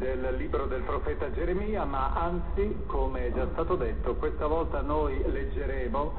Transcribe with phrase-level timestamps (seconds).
[0.00, 5.22] del libro del profeta Geremia, ma anzi, come è già stato detto, questa volta noi
[5.30, 6.12] leggeremo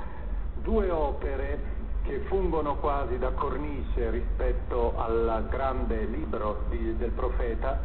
[0.62, 7.82] due opere che fungono quasi da cornice rispetto al grande libro di, del profeta,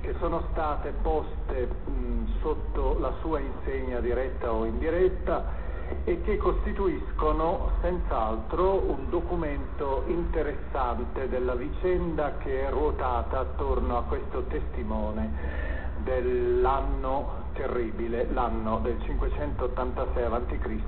[0.00, 5.66] che sono state poste mh, sotto la sua insegna diretta o indiretta
[6.04, 14.44] e che costituiscono senz'altro un documento interessante della vicenda che è ruotata attorno a questo
[14.44, 20.80] testimone dell'anno terribile, l'anno del 586 a.C.,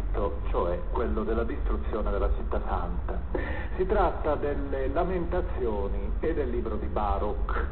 [0.51, 3.21] cioè quello della distruzione della città santa.
[3.77, 7.67] Si tratta delle lamentazioni e del libro di Baruch.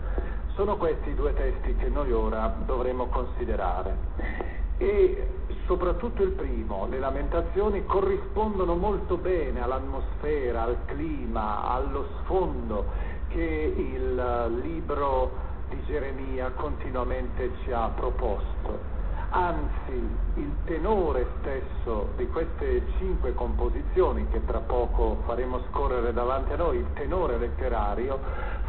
[0.55, 3.97] Sono questi i due testi che noi ora dovremo considerare.
[4.79, 5.38] E
[5.69, 12.87] soprattutto il primo, le lamentazioni corrispondono molto bene all'atmosfera, al clima, allo sfondo
[13.29, 15.31] che il libro
[15.69, 18.97] di Geremia continuamente ci ha proposto.
[19.31, 26.57] Anzi, il tenore stesso di queste cinque composizioni che tra poco faremo scorrere davanti a
[26.57, 28.19] noi, il tenore letterario,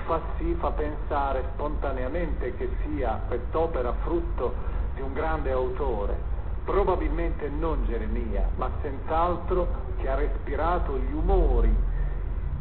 [0.05, 4.53] fa sì, fa pensare spontaneamente che sia quest'opera frutto
[4.95, 6.28] di un grande autore,
[6.69, 11.75] probabilmente non Geremia, ma senz'altro che ha respirato gli umori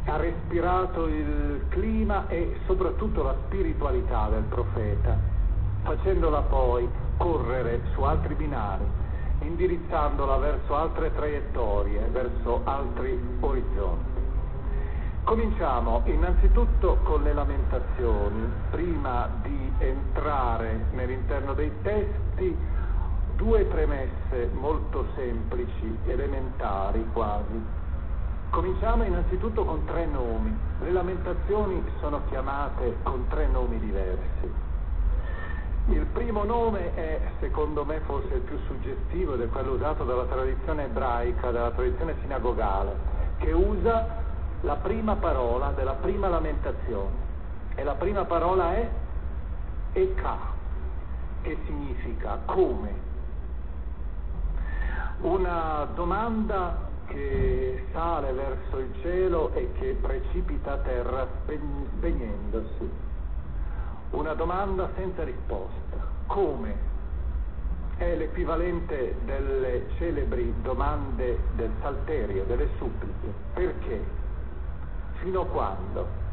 [0.05, 5.15] ha respirato il clima e soprattutto la spiritualità del profeta,
[5.83, 8.85] facendola poi correre su altri binari,
[9.41, 14.19] indirizzandola verso altre traiettorie, verso altri orizzonti.
[15.23, 22.57] Cominciamo innanzitutto con le lamentazioni, prima di entrare nell'interno dei testi,
[23.39, 27.57] due premesse molto semplici, elementari quasi.
[28.49, 30.55] Cominciamo innanzitutto con tre nomi.
[30.81, 34.51] Le lamentazioni sono chiamate con tre nomi diversi.
[35.87, 40.25] Il primo nome è, secondo me, forse il più suggestivo ed è quello usato dalla
[40.25, 42.93] tradizione ebraica, dalla tradizione sinagogale,
[43.37, 44.17] che usa
[44.61, 47.27] la prima parola della prima lamentazione.
[47.75, 48.89] E la prima parola è
[49.93, 50.37] Eka,
[51.41, 53.08] che significa come.
[55.21, 62.89] Una domanda che sale verso il cielo e che precipita a terra spegnendosi.
[64.11, 65.97] Una domanda senza risposta.
[66.27, 66.87] Come?
[67.97, 73.33] È l'equivalente delle celebri domande del salterio, delle suppliche.
[73.53, 74.01] Perché?
[75.15, 76.28] Fino a quando?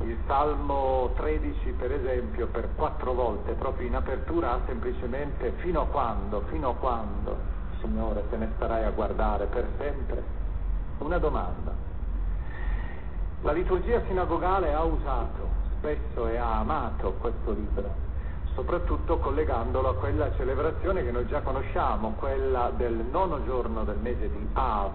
[0.00, 5.86] Il Salmo 13, per esempio, per quattro volte, proprio in apertura, ha semplicemente fino a
[5.86, 7.36] quando, fino a quando.
[7.80, 10.22] Signore, te ne starai a guardare per sempre?
[10.98, 11.72] Una domanda.
[13.42, 15.48] La liturgia sinagogale ha usato
[15.78, 17.92] spesso e ha amato questo libro,
[18.54, 24.30] soprattutto collegandolo a quella celebrazione che noi già conosciamo, quella del nono giorno del mese
[24.30, 24.90] di Av,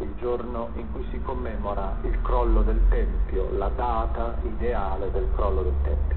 [0.00, 5.62] il giorno in cui si commemora il crollo del Tempio, la data ideale del crollo
[5.62, 6.16] del Tempio.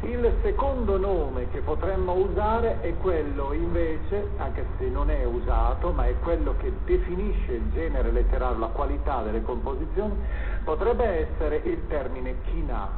[0.00, 6.06] Il secondo nome che potremmo usare è quello invece, anche se non è usato, ma
[6.06, 10.14] è quello che definisce il genere letterario, la qualità delle composizioni,
[10.62, 12.88] potrebbe essere il termine china,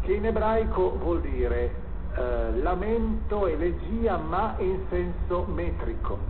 [0.00, 1.74] che in ebraico vuol dire
[2.16, 6.29] eh, lamento, elegia, ma in senso metrico.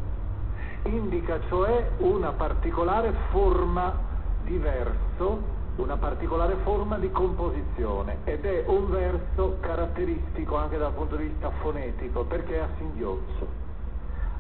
[0.85, 3.95] Indica cioè una particolare forma
[4.43, 11.17] di verso una particolare forma di composizione ed è un verso caratteristico anche dal punto
[11.17, 13.47] di vista fonetico perché è a singhiozzo.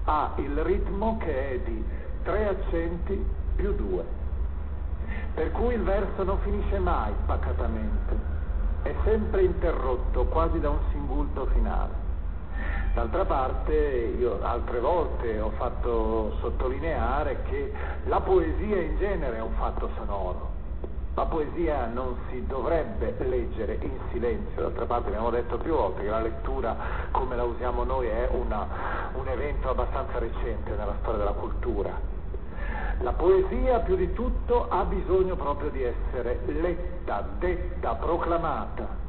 [0.04, 1.84] Ha il ritmo che è di
[2.22, 4.04] tre accenti più due,
[5.34, 8.19] per cui il verso non finisce mai paccatamente,
[8.82, 12.10] è sempre interrotto quasi da un singulto finale.
[12.92, 17.72] D'altra parte io altre volte ho fatto sottolineare che
[18.06, 20.50] la poesia in genere è un fatto sonoro,
[21.14, 26.08] la poesia non si dovrebbe leggere in silenzio, d'altra parte abbiamo detto più volte che
[26.08, 26.76] la lettura
[27.12, 28.66] come la usiamo noi è una,
[29.14, 31.96] un evento abbastanza recente nella storia della cultura.
[33.02, 39.00] La poesia più di tutto ha bisogno proprio di essere letta, detta, proclamata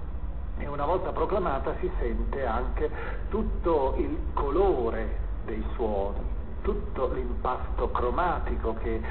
[0.62, 2.90] e una volta proclamata si sente anche
[3.30, 6.20] tutto il colore dei suoni,
[6.62, 9.02] tutto l'impasto cromatico che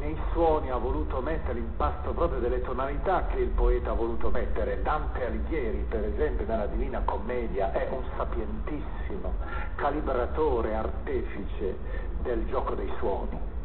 [0.00, 4.82] nei suoni ha voluto mettere l'impasto proprio delle tonalità che il poeta ha voluto mettere.
[4.82, 9.32] Dante Alighieri, per esempio, nella Divina Commedia, è un sapientissimo
[9.76, 11.76] calibratore, artefice
[12.22, 13.56] del gioco dei suoni.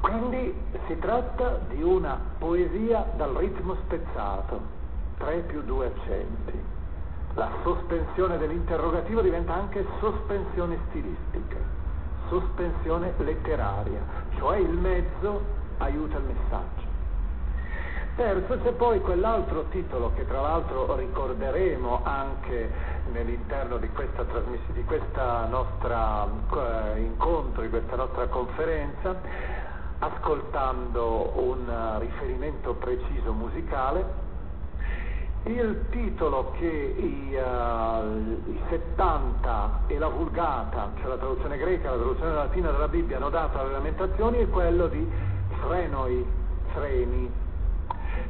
[0.00, 0.54] Quindi
[0.86, 4.60] si tratta di una poesia dal ritmo spezzato,
[5.18, 6.74] 3 più 2 accenti.
[7.34, 11.56] La sospensione dell'interrogativo diventa anche sospensione stilistica,
[12.28, 14.00] sospensione letteraria,
[14.36, 15.42] cioè il mezzo
[15.78, 16.94] aiuta il messaggio.
[18.16, 22.70] Terzo, c'è poi quell'altro titolo che tra l'altro ricorderemo anche
[23.12, 24.24] nell'interno di questa,
[24.72, 29.14] di questa nostra eh, incontro, di questa nostra conferenza,
[29.98, 34.25] ascoltando un riferimento preciso musicale
[35.46, 41.90] il titolo che i, uh, i, 70 e la Vulgata, cioè la traduzione greca e
[41.90, 45.08] la traduzione latina della Bibbia, hanno dato alle lamentazioni è quello di
[45.60, 46.26] frenoi,
[46.72, 47.30] freni,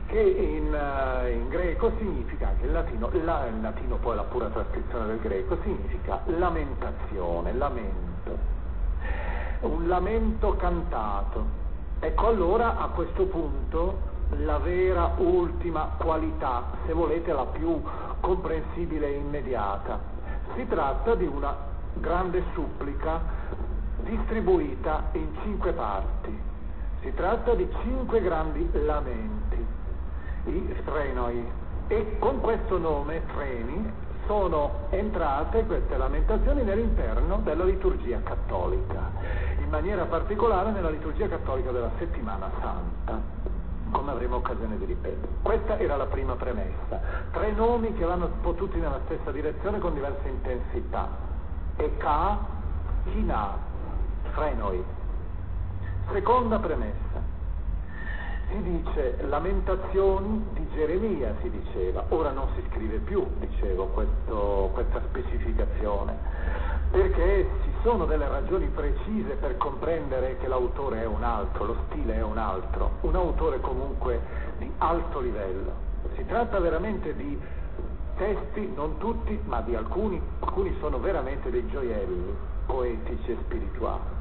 [0.06, 4.48] che in, uh, in greco significa, anche in latino, la, in latino poi la pura
[4.48, 8.38] trascrizione del greco, significa lamentazione, lamento,
[9.60, 11.64] un lamento cantato.
[11.98, 17.80] Ecco allora a questo punto la vera ultima qualità, se volete la più
[18.20, 19.98] comprensibile e immediata.
[20.54, 21.54] Si tratta di una
[21.94, 23.20] grande supplica
[24.00, 26.38] distribuita in cinque parti.
[27.00, 29.66] Si tratta di cinque grandi lamenti,
[30.44, 31.64] i frenoi.
[31.88, 33.92] E con questo nome, freni,
[34.26, 39.10] sono entrate queste lamentazioni nell'interno della liturgia cattolica,
[39.62, 43.55] in maniera particolare nella liturgia cattolica della settimana santa
[43.90, 45.28] come avremo occasione di ripetere.
[45.42, 47.00] Questa era la prima premessa.
[47.30, 51.08] Tre nomi che vanno potuti nella stessa direzione con diverse intensità.
[51.76, 52.38] Eka,
[53.12, 53.56] Hina,
[54.32, 54.84] Frenoi.
[56.12, 57.34] Seconda premessa.
[58.48, 62.04] Si dice lamentazioni di Geremia, si diceva.
[62.10, 69.34] Ora non si scrive più, dicevo, questo, questa specificazione perché ci sono delle ragioni precise
[69.34, 74.20] per comprendere che l'autore è un altro, lo stile è un altro, un autore comunque
[74.58, 75.84] di alto livello.
[76.14, 77.38] Si tratta veramente di
[78.16, 82.34] testi, non tutti, ma di alcuni, alcuni sono veramente dei gioielli
[82.66, 84.15] poetici e spirituali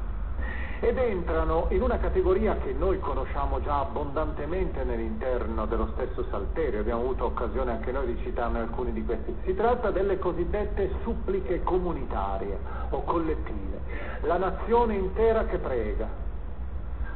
[0.85, 7.01] ed entrano in una categoria che noi conosciamo già abbondantemente nell'interno dello stesso Salterio, abbiamo
[7.01, 9.35] avuto occasione anche noi di citarne alcuni di questi.
[9.45, 12.59] Si tratta delle cosiddette suppliche comunitarie
[12.91, 13.79] o collettive,
[14.21, 16.07] la nazione intera che prega,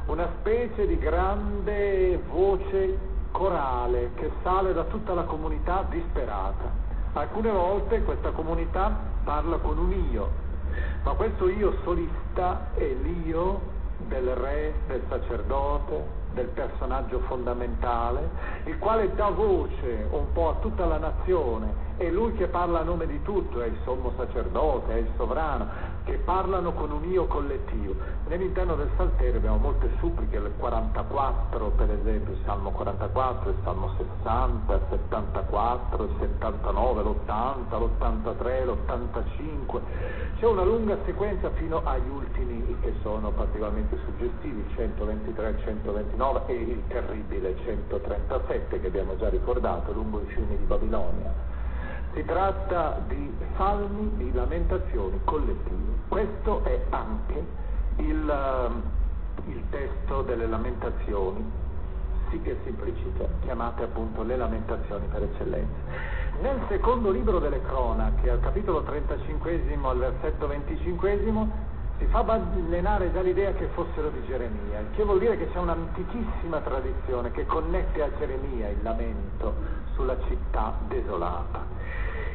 [0.06, 2.98] una specie di grande voce
[3.30, 6.88] corale che sale da tutta la comunità disperata.
[7.12, 10.48] Alcune volte questa comunità parla con un io,
[11.02, 18.28] ma questo io solista è l'io del re, del sacerdote, del personaggio fondamentale,
[18.64, 22.82] il quale dà voce un po' a tutta la nazione, è lui che parla a
[22.82, 25.68] nome di tutto, è il sommo sacerdote, è il sovrano,
[26.10, 27.94] che parlano con un io collettivo.
[28.26, 33.94] Nell'interno del Salterio abbiamo molte suppliche, il 44 per esempio, il Salmo 44, il Salmo
[33.96, 39.80] 60, il 74, il 79, l'80, l'83, l'85.
[40.38, 46.54] C'è una lunga sequenza fino agli ultimi che sono particolarmente suggestivi, 123, 129 19 e
[46.54, 51.49] il terribile 137 che abbiamo già ricordato lungo i fiumi di Babilonia.
[52.12, 55.98] Si tratta di salmi, di lamentazioni collettive.
[56.08, 57.44] Questo è anche
[57.96, 61.44] il, uh, il testo delle lamentazioni,
[62.30, 66.18] sì che semplicite, chiamate appunto le lamentazioni per eccellenza.
[66.40, 71.12] Nel secondo libro delle cronache, al capitolo 35 al versetto 25,
[72.00, 76.60] si fa ballenare già l'idea che fossero di Geremia, che vuol dire che c'è un'antichissima
[76.60, 79.54] tradizione che connette a Geremia il lamento
[79.92, 81.62] sulla città desolata.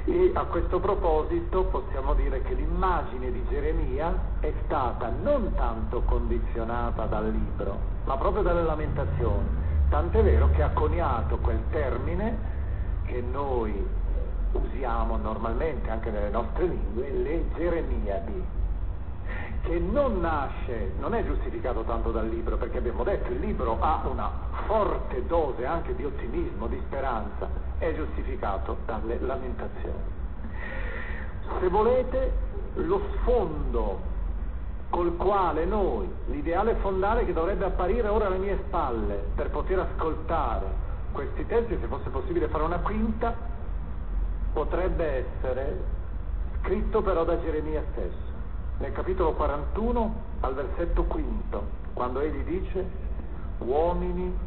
[0.05, 7.05] E a questo proposito possiamo dire che l'immagine di Geremia è stata non tanto condizionata
[7.05, 9.47] dal libro, ma proprio dalle lamentazioni.
[9.89, 12.37] Tant'è vero che ha coniato quel termine
[13.05, 13.73] che noi
[14.51, 18.43] usiamo normalmente anche nelle nostre lingue, le Geremiadi,
[19.65, 24.03] che non nasce, non è giustificato tanto dal libro, perché abbiamo detto il libro ha
[24.05, 24.31] una
[24.67, 30.13] forte dose anche di ottimismo, di speranza, è giustificato dalle lamentazioni.
[31.59, 32.31] Se volete,
[32.75, 34.13] lo sfondo
[34.89, 40.83] col quale noi, l'ideale fondale che dovrebbe apparire ora alle mie spalle per poter ascoltare
[41.11, 43.33] questi testi, se fosse possibile fare una quinta,
[44.53, 45.83] potrebbe essere
[46.61, 48.24] scritto però da Geremia stesso,
[48.77, 51.63] nel capitolo 41 al versetto quinto,
[51.93, 53.03] quando egli dice
[53.59, 54.37] uomini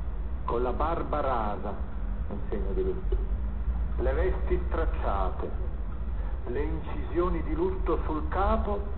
[0.44, 1.74] con la barba rasa,
[2.30, 3.16] in segno di lutto,
[3.98, 5.50] le vesti stracciate,
[6.46, 8.96] le incisioni di lutto sul capo,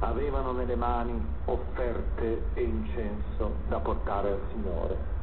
[0.00, 5.16] avevano nelle mani offerte e incenso da portare al Signore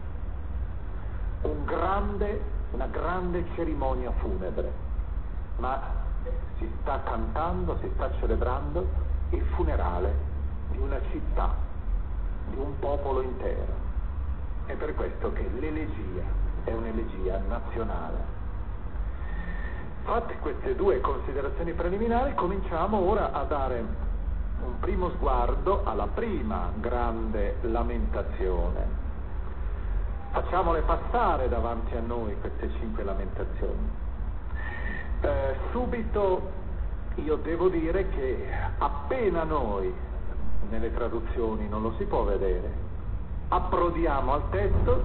[1.41, 4.71] un grande, una grande cerimonia funebre,
[5.57, 5.79] ma
[6.57, 10.13] si sta cantando, si sta celebrando il funerale
[10.71, 11.53] di una città,
[12.49, 13.73] di un popolo intero.
[14.65, 16.23] È per questo che l'elegia
[16.63, 18.33] è un'elegia nazionale.
[20.03, 23.83] Fatte queste due considerazioni preliminari, cominciamo ora a dare
[24.63, 28.87] un primo sguardo alla prima grande lamentazione,
[30.31, 33.89] facciamole passare davanti a noi queste cinque lamentazioni.
[35.21, 36.63] Eh, subito
[37.15, 39.93] io devo dire che appena noi,
[40.69, 42.71] nelle traduzioni non lo si può vedere,
[43.49, 45.03] approdiamo al testo,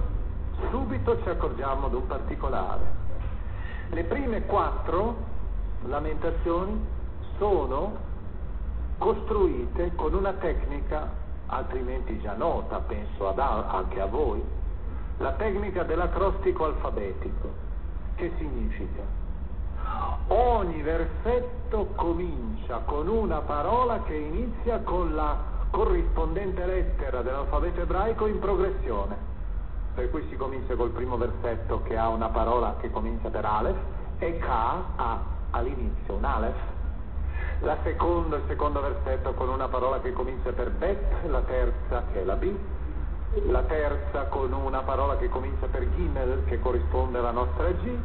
[0.69, 2.99] subito ci accorgiamo di un particolare.
[3.89, 5.15] Le prime quattro
[5.85, 6.79] lamentazioni
[7.37, 8.09] sono
[8.97, 11.19] costruite con una tecnica
[11.51, 14.41] altrimenti già nota, penso ad, anche a voi,
[15.17, 17.69] la tecnica dell'acrostico alfabetico.
[18.15, 19.20] Che significa?
[20.27, 25.37] Ogni versetto comincia con una parola che inizia con la
[25.71, 29.29] corrispondente lettera dell'alfabeto ebraico in progressione.
[29.93, 33.77] Per cui si comincia col primo versetto che ha una parola che comincia per Aleph
[34.19, 35.19] e Ka ha
[35.51, 36.59] all'inizio un Aleph.
[37.61, 42.21] La seconda, il secondo versetto con una parola che comincia per Bet, la terza che
[42.21, 42.51] è la B,
[43.47, 47.97] la terza con una parola che comincia per Gimel, che corrisponde alla nostra G,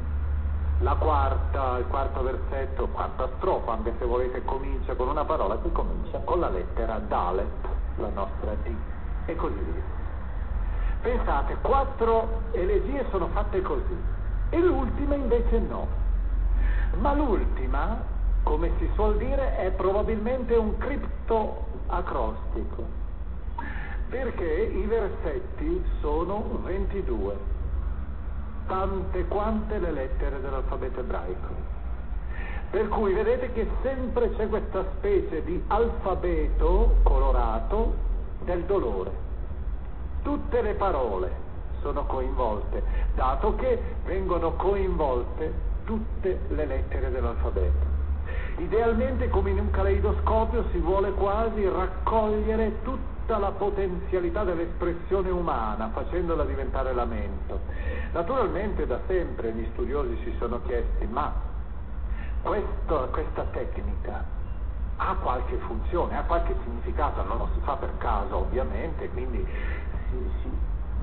[0.80, 5.72] la quarta, il quarto versetto, quarta strofa, anche se volete, comincia con una parola che
[5.72, 8.70] comincia con la lettera Dalet, la nostra D,
[9.26, 9.94] e così via.
[11.00, 13.96] Pensate, quattro elegie sono fatte così,
[14.50, 15.86] e l'ultima invece no.
[16.98, 17.96] Ma l'ultima,
[18.42, 23.04] come si suol dire, è probabilmente un criptoacrostico
[24.08, 27.36] perché i versetti sono 22,
[28.66, 31.74] tante quante le lettere dell'alfabeto ebraico.
[32.70, 37.94] Per cui vedete che sempre c'è questa specie di alfabeto colorato
[38.44, 39.24] del dolore.
[40.22, 41.30] Tutte le parole
[41.80, 42.82] sono coinvolte,
[43.14, 45.52] dato che vengono coinvolte
[45.84, 47.85] tutte le lettere dell'alfabeto.
[48.58, 56.44] Idealmente, come in un caleidoscopio, si vuole quasi raccogliere tutta la potenzialità dell'espressione umana, facendola
[56.44, 57.60] diventare lamento.
[58.12, 61.34] Naturalmente da sempre gli studiosi si sono chiesti, ma
[62.42, 64.24] questo, questa tecnica
[64.96, 69.46] ha qualche funzione, ha qualche significato, non lo si fa per caso ovviamente, quindi
[70.08, 70.50] si, si,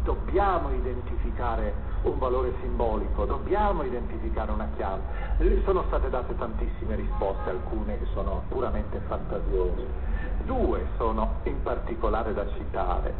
[0.04, 5.02] dobbiamo identificare un valore simbolico, dobbiamo identificare una chiave.
[5.64, 9.86] Sono state date tantissime risposte, alcune che sono puramente fantasiose.
[10.44, 13.14] Due sono in particolare da citare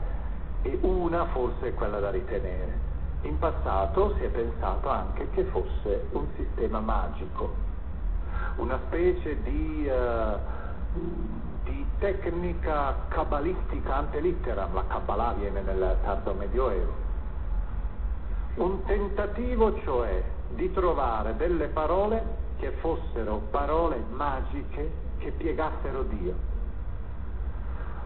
[0.64, 2.92] e una forse è quella da ritenere.
[3.22, 7.54] In passato si è pensato anche che fosse un sistema magico,
[8.58, 10.38] una specie di, uh,
[11.64, 17.02] di tecnica cabalistica ante litteram, la Kabbalah viene nel tardo medioevo,
[18.56, 26.36] Un tentativo cioè di trovare delle parole che fossero parole magiche che piegassero Dio,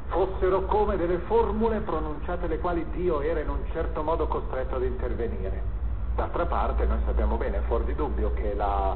[0.08, 4.84] fossero come delle formule pronunciate le quali Dio era in un certo modo costretto ad
[4.84, 5.76] intervenire.
[6.16, 8.96] D'altra parte noi sappiamo bene, fuori di dubbio, che la,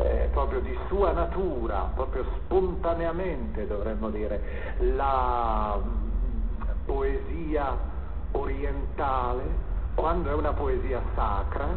[0.00, 7.76] eh, proprio di sua natura, proprio spontaneamente dovremmo dire, la mm, poesia
[8.32, 9.42] orientale,
[9.94, 11.68] quando è una poesia sacra,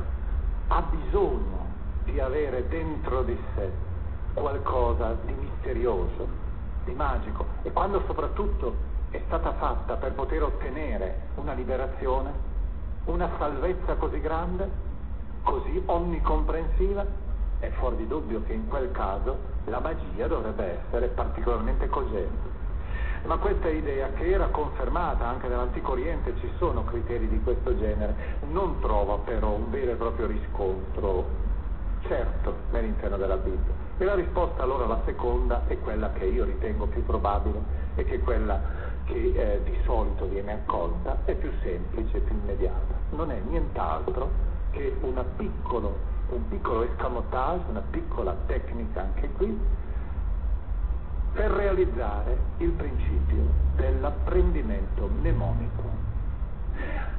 [0.68, 1.72] ha bisogno
[2.06, 3.70] di avere dentro di sé
[4.34, 6.27] qualcosa di misterioso,
[6.86, 7.46] di magico.
[7.63, 12.32] E quando soprattutto è stata fatta per poter ottenere una liberazione,
[13.06, 14.70] una salvezza così grande,
[15.44, 17.06] così onnicomprensiva,
[17.63, 22.51] è fuori di dubbio che in quel caso la magia dovrebbe essere particolarmente cogente.
[23.25, 28.38] Ma questa idea, che era confermata anche nell'Antico Oriente, ci sono criteri di questo genere,
[28.50, 31.51] non trova però un vero e proprio riscontro
[32.05, 33.74] certo nell'interno della Bibbia.
[33.98, 37.62] E la risposta allora, la seconda, è quella che io ritengo più probabile
[37.96, 38.60] e che è quella
[39.05, 42.93] che eh, di solito viene accolta, è più semplice, più immediata.
[43.12, 44.93] Non è nient'altro che
[45.38, 45.96] piccolo,
[46.30, 49.60] un piccolo escamotage, una piccola tecnica anche qui,
[51.34, 53.44] per realizzare il principio
[53.75, 56.12] dell'apprendimento mnemonico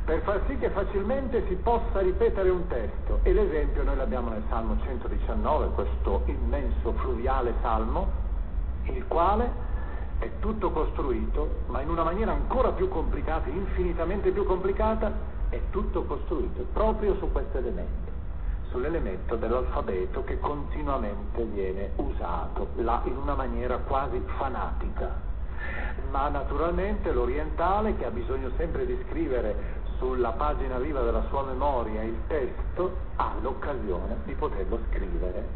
[0.05, 3.21] per far sì che facilmente si possa ripetere un testo.
[3.23, 8.07] E l'esempio noi l'abbiamo nel Salmo 119, questo immenso fluviale salmo,
[8.83, 9.51] il quale
[10.19, 15.11] è tutto costruito, ma in una maniera ancora più complicata, infinitamente più complicata,
[15.49, 18.04] è tutto costruito proprio su questo elemento,
[18.75, 25.13] sull'elemento dell'alfabeto che continuamente viene usato là in una maniera quasi fanatica.
[26.11, 32.03] Ma naturalmente l'orientale che ha bisogno sempre di scrivere sulla pagina viva della sua memoria
[32.03, 35.47] il testo, ha l'occasione di poterlo scrivere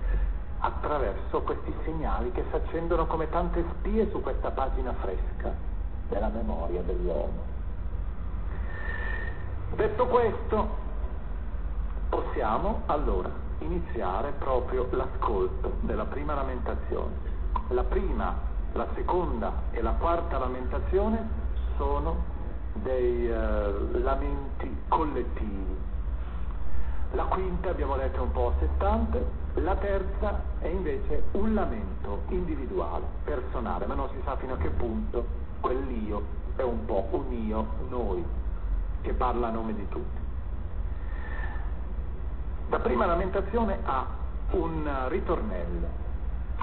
[0.60, 5.52] attraverso questi segnali che si accendono come tante spie su questa pagina fresca
[6.08, 7.57] della memoria dell'uomo.
[9.74, 10.87] Detto questo,
[12.09, 17.37] possiamo allora iniziare proprio l'ascolto della prima lamentazione.
[17.68, 18.35] La prima,
[18.73, 21.29] la seconda e la quarta lamentazione
[21.77, 22.37] sono
[22.75, 25.77] dei uh, lamenti collettivi.
[27.12, 32.23] La quinta abbiamo detto un po' a sé stante, la terza è invece un lamento
[32.29, 35.25] individuale, personale, ma non si sa fino a che punto
[35.61, 36.23] quell'io
[36.57, 38.25] è un po' un io, noi,
[39.01, 40.28] che parla a nome di tutti.
[42.68, 44.07] La prima lamentazione ha
[44.50, 46.07] un ritornello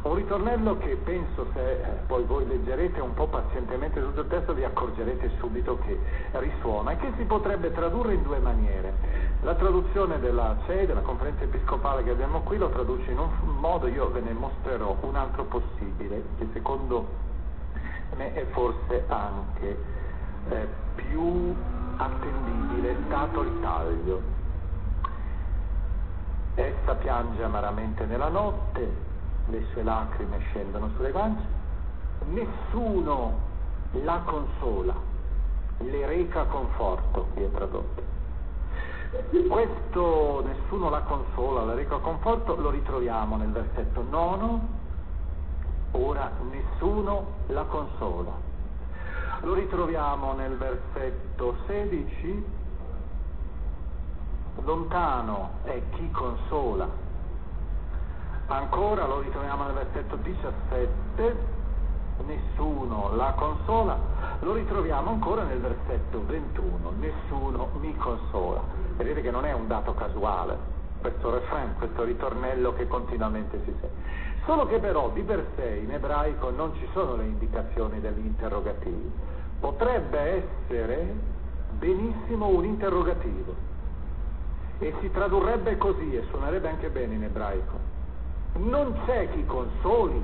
[0.10, 4.54] un ritornello che penso se eh, poi voi leggerete un po' pazientemente tutto il testo
[4.54, 5.98] vi accorgerete subito che
[6.34, 8.94] risuona e che si potrebbe tradurre in due maniere.
[9.42, 13.88] La traduzione della CEI, della conferenza episcopale che abbiamo qui, lo traduce in un modo,
[13.88, 17.08] io ve ne mostrerò un altro possibile, che secondo
[18.16, 19.78] me è forse anche
[20.50, 21.56] eh, più
[21.98, 24.44] attendibile, dato il taglio.
[26.56, 28.90] Essa piange amaramente nella notte,
[29.48, 31.44] le sue lacrime scendono sulle guance,
[32.28, 33.40] nessuno
[34.04, 34.96] la consola,
[35.80, 38.04] le reca conforto, qui è tradotto.
[39.50, 44.68] Questo nessuno la consola, la reca conforto lo ritroviamo nel versetto nono,
[45.92, 48.32] ora nessuno la consola.
[49.42, 52.46] Lo ritroviamo nel versetto 16,
[54.64, 57.04] lontano è chi consola,
[58.48, 61.36] Ancora lo ritroviamo nel versetto 17,
[62.28, 63.98] nessuno la consola,
[64.42, 68.62] lo ritroviamo ancora nel versetto 21, nessuno mi consola.
[68.98, 73.90] Vedete che non è un dato casuale questo refrain, questo ritornello che continuamente si sente.
[74.46, 79.12] Solo che però di per sé in ebraico non ci sono le indicazioni degli interrogativi.
[79.60, 81.16] Potrebbe essere
[81.72, 83.74] benissimo un interrogativo
[84.80, 87.96] e si tradurrebbe così e suonerebbe anche bene in ebraico
[88.58, 90.22] non c'è chi consoli,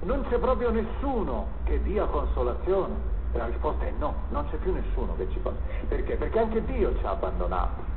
[0.00, 3.14] non c'è proprio nessuno che dia consolazione.
[3.32, 5.62] La risposta è no, non c'è più nessuno che ci consoli.
[5.88, 6.16] Perché?
[6.16, 7.94] Perché anche Dio ci ha abbandonato.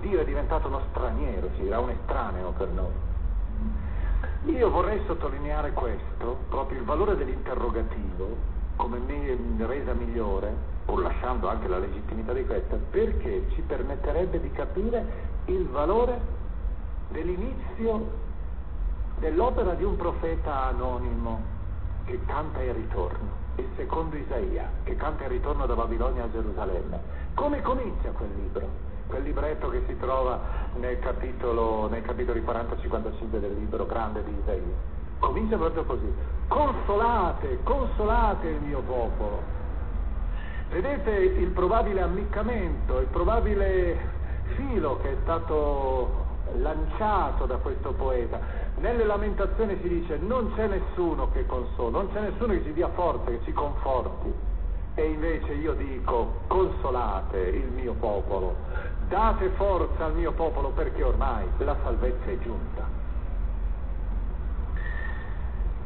[0.00, 3.10] Dio è diventato uno straniero, ci dirà un estraneo per noi.
[4.46, 8.36] Io vorrei sottolineare questo, proprio il valore dell'interrogativo,
[8.76, 10.54] come me, resa migliore,
[10.84, 16.20] pur lasciando anche la legittimità di questa, perché ci permetterebbe di capire il valore
[17.08, 18.20] dell'inizio
[19.18, 21.40] dell'opera di un profeta anonimo
[22.04, 27.00] che canta il ritorno, il secondo Isaia, che canta il ritorno da Babilonia a Gerusalemme.
[27.34, 28.90] Come comincia quel libro?
[29.12, 30.40] quel libretto che si trova
[30.76, 35.01] nel capitolo, nei capitoli 40-55 del libro grande di Isaia.
[35.22, 36.12] Comincia proprio così,
[36.48, 39.40] consolate, consolate il mio popolo.
[40.68, 43.98] Vedete il probabile ammiccamento, il probabile
[44.56, 48.40] filo che è stato lanciato da questo poeta.
[48.78, 52.88] Nelle lamentazioni si dice non c'è nessuno che consola, non c'è nessuno che ci dia
[52.88, 54.32] forza, che ci conforti.
[54.94, 58.56] E invece io dico consolate il mio popolo,
[59.06, 62.91] date forza al mio popolo perché ormai la salvezza è giunta.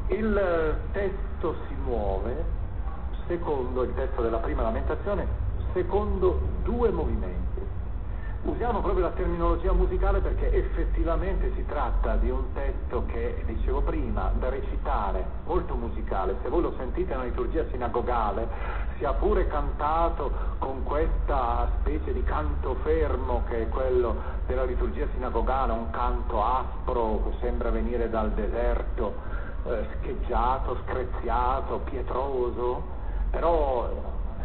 [0.08, 2.44] Il testo si muove
[3.26, 5.26] secondo il testo della prima lamentazione,
[5.72, 7.44] secondo due movimenti.
[8.42, 14.30] Usiamo proprio la terminologia musicale perché effettivamente si tratta di un testo che, dicevo prima,
[14.38, 16.36] da recitare, molto musicale.
[16.42, 18.46] Se voi lo sentite nella liturgia sinagogale,
[18.98, 24.14] sia pure cantato con questa specie di canto fermo che è quello
[24.46, 29.34] della liturgia sinagogale, un canto aspro che sembra venire dal deserto,
[29.68, 32.82] eh, scheggiato, screziato, pietroso,
[33.30, 33.88] però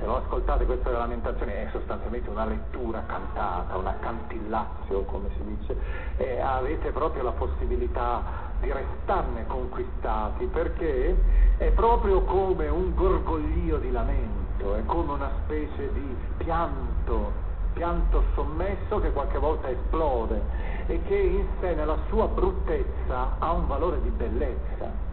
[0.01, 5.77] se lo ascoltate questa lamentazione è sostanzialmente una lettura cantata, una cantillazio come si dice,
[6.17, 11.15] e avete proprio la possibilità di restarne conquistati perché
[11.57, 17.31] è proprio come un gorgoglio di lamento, è come una specie di pianto,
[17.73, 20.41] pianto sommesso che qualche volta esplode
[20.87, 25.10] e che in sé nella sua bruttezza ha un valore di bellezza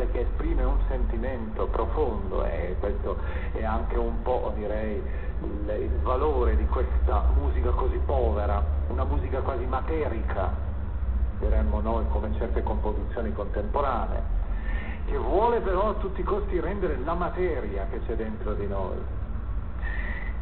[0.00, 3.18] perché esprime un sentimento profondo e questo
[3.52, 5.02] è anche un po', direi,
[5.42, 10.52] il, il valore di questa musica così povera, una musica quasi materica,
[11.38, 14.22] diremmo noi come certe composizioni contemporanee,
[15.04, 18.96] che vuole però a tutti i costi rendere la materia che c'è dentro di noi.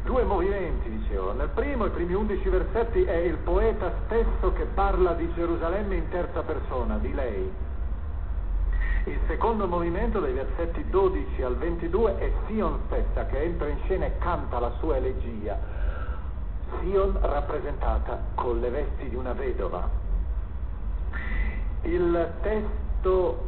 [0.05, 1.33] Due movimenti, dicevo.
[1.33, 6.09] Nel primo, i primi undici versetti, è il poeta stesso che parla di Gerusalemme in
[6.09, 7.67] terza persona, di lei
[9.09, 14.07] il secondo movimento, dai versetti 12 al 22, è Sion stessa che entra in scena
[14.07, 15.59] e canta la sua elegia.
[16.81, 19.89] Sion rappresentata con le vesti di una vedova.
[21.83, 23.48] Il testo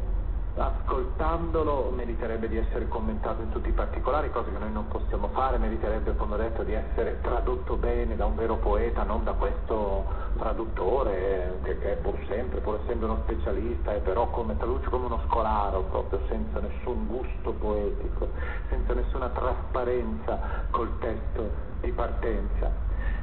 [0.55, 5.57] ascoltandolo meriterebbe di essere commentato in tutti i particolari, cose che noi non possiamo fare,
[5.57, 10.05] meriterebbe, come ho detto, di essere tradotto bene da un vero poeta, non da questo
[10.37, 15.05] traduttore che, che è pur sempre, pur essendo uno specialista, e però come, traduce come
[15.05, 18.27] uno scolaro, proprio senza nessun gusto poetico,
[18.69, 20.39] senza nessuna trasparenza
[20.71, 22.71] col testo di partenza.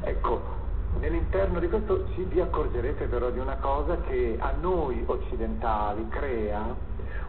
[0.00, 0.56] Ecco,
[1.00, 6.74] Nell'interno di questo ci vi accorgerete però di una cosa che a noi occidentali crea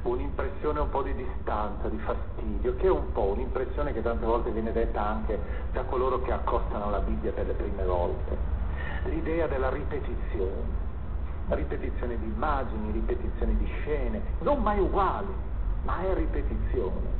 [0.03, 4.51] un'impressione un po' di distanza, di fastidio, che è un po' un'impressione che tante volte
[4.51, 5.39] viene detta anche
[5.71, 8.37] da coloro che accostano la Bibbia per le prime volte.
[9.05, 10.87] L'idea della ripetizione,
[11.49, 15.33] ripetizione di immagini, ripetizione di scene, non mai uguali,
[15.83, 17.17] ma è ripetizione.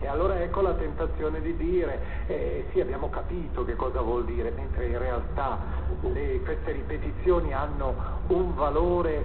[0.00, 4.50] E allora ecco la tentazione di dire, eh, sì abbiamo capito che cosa vuol dire,
[4.50, 5.58] mentre in realtà
[6.00, 7.94] le, queste ripetizioni hanno
[8.28, 9.24] un valore,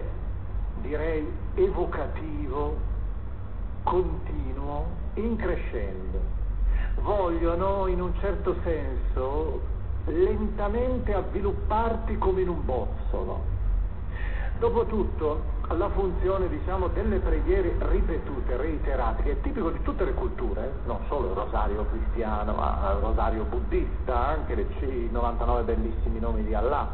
[0.82, 2.94] direi, evocativo,
[3.86, 6.20] continuo, increscendo.
[7.02, 9.62] Vogliono in un certo senso
[10.06, 13.54] lentamente avvilupparti come in un bozzolo.
[14.58, 20.80] Dopotutto, la funzione diciamo, delle preghiere ripetute, reiterate, che è tipico di tutte le culture,
[20.86, 26.54] non solo il rosario cristiano, ma il rosario buddista, anche i 99 bellissimi nomi di
[26.54, 26.88] Allah.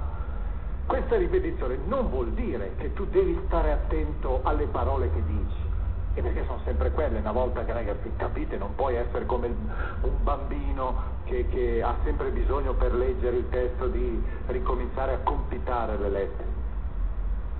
[0.88, 5.70] Questa ripetizione non vuol dire che tu devi stare attento alle parole che dici,
[6.13, 10.24] e perché sono sempre quelle, una volta che ragazzi capite, non puoi essere come un
[10.24, 16.10] bambino che, che ha sempre bisogno per leggere il testo di ricominciare a compitare le
[16.10, 16.50] lettere.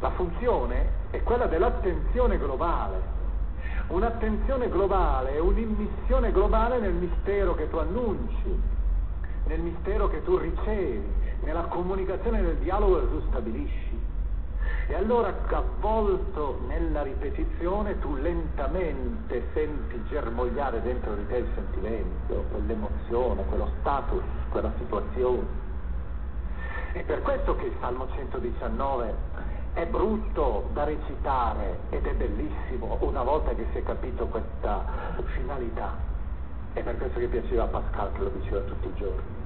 [0.02, 3.20] La funzione è quella dell'attenzione globale.
[3.88, 8.62] Un'attenzione globale è un'immissione globale nel mistero che tu annunci,
[9.46, 11.04] nel mistero che tu ricevi,
[11.44, 14.01] nella comunicazione, nel dialogo che tu stabilisci.
[14.92, 23.46] E allora avvolto nella ripetizione tu lentamente senti germogliare dentro di te il sentimento, quell'emozione,
[23.46, 25.48] quello status, quella situazione.
[26.92, 29.16] È per questo che il Salmo 119
[29.76, 34.84] è brutto da recitare ed è bellissimo una volta che si è capito questa
[35.38, 35.96] finalità.
[36.74, 39.41] È per questo che piaceva a Pascal che lo diceva tutti i giorni.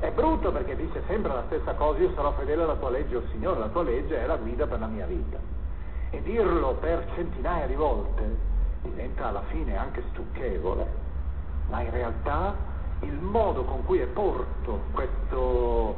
[0.00, 3.18] È brutto perché dice sempre la stessa cosa, io sarò fedele alla tua legge, o
[3.18, 5.38] oh Signore, la tua legge è la guida per la mia vita.
[6.08, 8.36] E dirlo per centinaia di volte
[8.82, 10.86] diventa alla fine anche stucchevole,
[11.68, 12.54] ma in realtà
[13.00, 15.96] il modo con cui è porto questo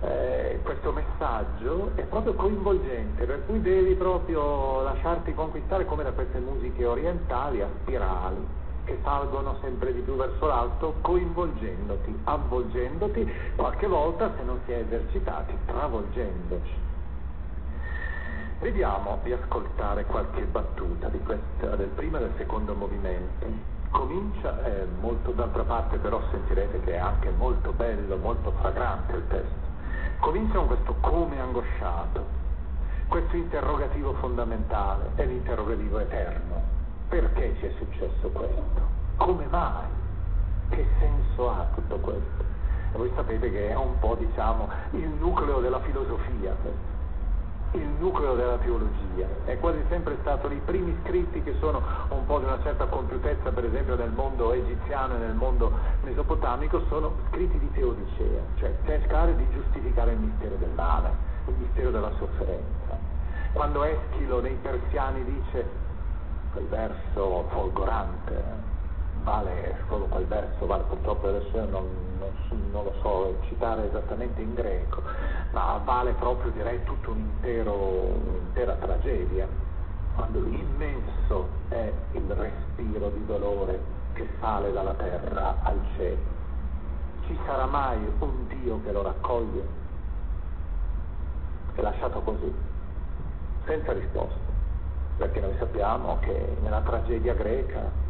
[0.00, 6.38] eh, questo messaggio è proprio coinvolgente, per cui devi proprio lasciarti conquistare come da queste
[6.38, 14.32] musiche orientali a spirali che salgono sempre di più verso l'alto, coinvolgendoti, avvolgendoti, qualche volta,
[14.36, 16.82] se non si è esercitati, travolgendoci.
[18.60, 23.46] Vediamo di ascoltare qualche battuta questa, del primo e del secondo movimento.
[23.90, 29.26] Comincia, è molto d'altra parte però sentirete che è anche molto bello, molto fragrante il
[29.28, 29.72] testo.
[30.20, 32.24] Comincia con questo come angosciato,
[33.08, 36.73] questo interrogativo fondamentale, è l'interrogativo eterno.
[37.14, 38.80] Perché ci è successo questo?
[39.18, 39.86] Come mai?
[40.70, 42.42] Che senso ha tutto questo?
[42.92, 46.56] E voi sapete che è un po', diciamo, il nucleo della filosofia
[47.70, 52.38] il nucleo della teologia, è quasi sempre stato i primi scritti che sono un po'
[52.38, 55.72] di una certa compiutezza, per esempio nel mondo egiziano e nel mondo
[56.02, 61.10] mesopotamico, sono scritti di teodicea, cioè cercare di giustificare il mistero del male,
[61.46, 62.98] il mistero della sofferenza.
[63.52, 65.83] Quando Eschilo nei persiani dice
[66.54, 68.42] quel verso folgorante,
[69.24, 71.88] vale solo quel verso, vale purtroppo adesso non,
[72.18, 75.02] non, non, lo so citare esattamente in greco,
[75.50, 79.48] ma vale proprio direi tutto un un'intera tragedia,
[80.14, 83.80] quando immenso è il respiro di dolore
[84.12, 86.32] che sale dalla terra al cielo.
[87.26, 89.82] Ci sarà mai un Dio che lo raccoglie?
[91.74, 92.54] È lasciato così,
[93.66, 94.43] senza risposta,
[95.16, 98.04] perché noi sappiamo che nella tragedia greca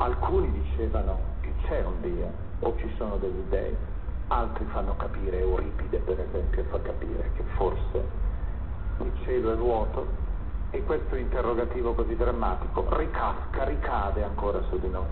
[0.00, 3.76] Alcuni dicevano che c'è un Dio o ci sono degli dei,
[4.28, 8.02] altri fanno capire, Euripide per esempio fa capire che forse
[9.00, 10.06] il cielo è vuoto
[10.70, 15.06] e questo interrogativo così drammatico ricasca, ricade ancora su di noi.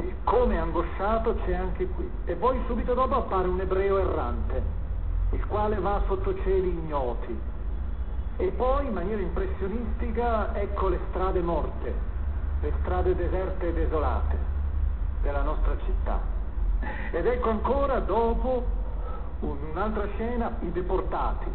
[0.00, 2.10] Il come angosciato c'è anche qui.
[2.26, 4.62] E poi subito dopo appare un ebreo errante,
[5.30, 7.40] il quale va sotto cieli ignoti.
[8.40, 11.94] E poi in maniera impressionistica ecco le strade morte,
[12.62, 14.38] le strade deserte e desolate
[15.20, 16.18] della nostra città.
[17.10, 18.64] Ed ecco ancora dopo
[19.40, 21.50] un'altra scena i deportati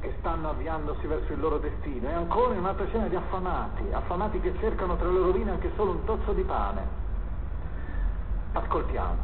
[0.00, 4.52] che stanno avviandosi verso il loro destino e ancora un'altra scena di affamati, affamati che
[4.58, 6.82] cercano tra le rovine anche solo un tozzo di pane.
[8.54, 9.16] Ascoltiamo.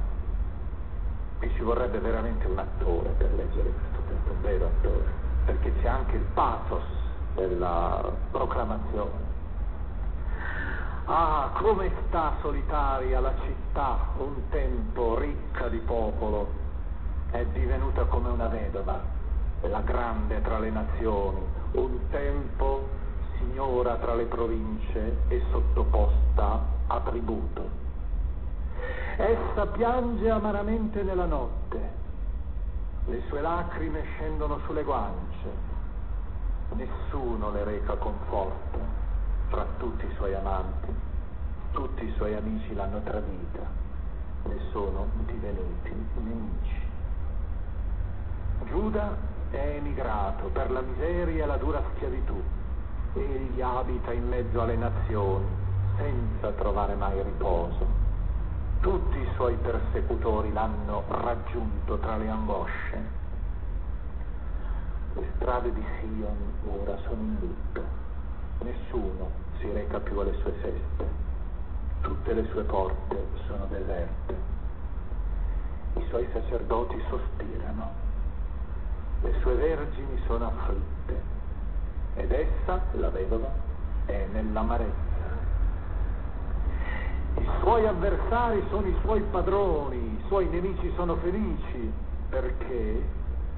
[1.38, 5.88] Qui ci vorrebbe veramente un attore per leggere questo testo, un vero attore, perché c'è
[5.88, 6.84] anche il pathos
[7.34, 9.32] della proclamazione.
[11.06, 16.48] Ah, come sta solitaria la città, un tempo ricca di popolo,
[17.30, 19.00] è divenuta come una vedova,
[19.60, 21.40] la grande tra le nazioni,
[21.72, 22.88] un tempo
[23.38, 27.82] signora tra le province e sottoposta a tributo.
[29.16, 32.02] Essa piange amaramente nella notte,
[33.06, 35.33] le sue lacrime scendono sulle guance,
[36.72, 38.78] nessuno le reca conforto
[39.48, 40.92] fra tutti i suoi amanti,
[41.72, 43.60] tutti i suoi amici l'hanno tradita,
[44.44, 46.82] ne sono divenuti nemici.
[48.66, 49.16] Giuda
[49.50, 52.42] è emigrato per la miseria e la dura schiavitù.
[53.14, 55.46] Egli abita in mezzo alle nazioni
[55.96, 57.86] senza trovare mai riposo.
[58.80, 63.23] Tutti i suoi persecutori l'hanno raggiunto tra le angosce.
[65.14, 67.82] Le strade di Sion ora sono in lutto.
[68.62, 71.06] Nessuno si reca più alle sue feste,
[72.00, 74.34] tutte le sue porte sono deserte,
[75.94, 77.90] i suoi sacerdoti sospirano,
[79.22, 81.22] le sue vergini sono afflitte
[82.14, 83.52] ed essa, la vedova,
[84.06, 85.12] è nell'amarezza.
[87.36, 91.92] I suoi avversari sono i suoi padroni, i suoi nemici sono felici
[92.28, 93.02] perché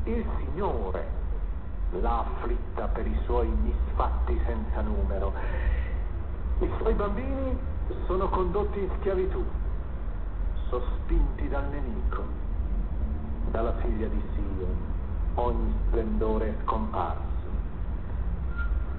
[0.05, 1.15] il Signore
[2.00, 5.32] l'ha afflitta per i suoi misfatti senza numero
[6.59, 7.54] i suoi bambini
[8.06, 9.44] sono condotti in schiavitù,
[10.70, 12.22] sospinti dal nemico,
[13.50, 14.74] dalla figlia di Sion,
[15.35, 17.24] ogni splendore è scomparso.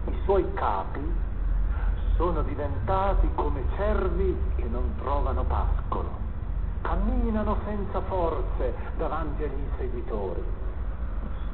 [0.05, 1.01] I suoi capi
[2.15, 6.11] sono diventati come cervi che non trovano pascolo,
[6.81, 10.43] camminano senza forze davanti agli inseguitori.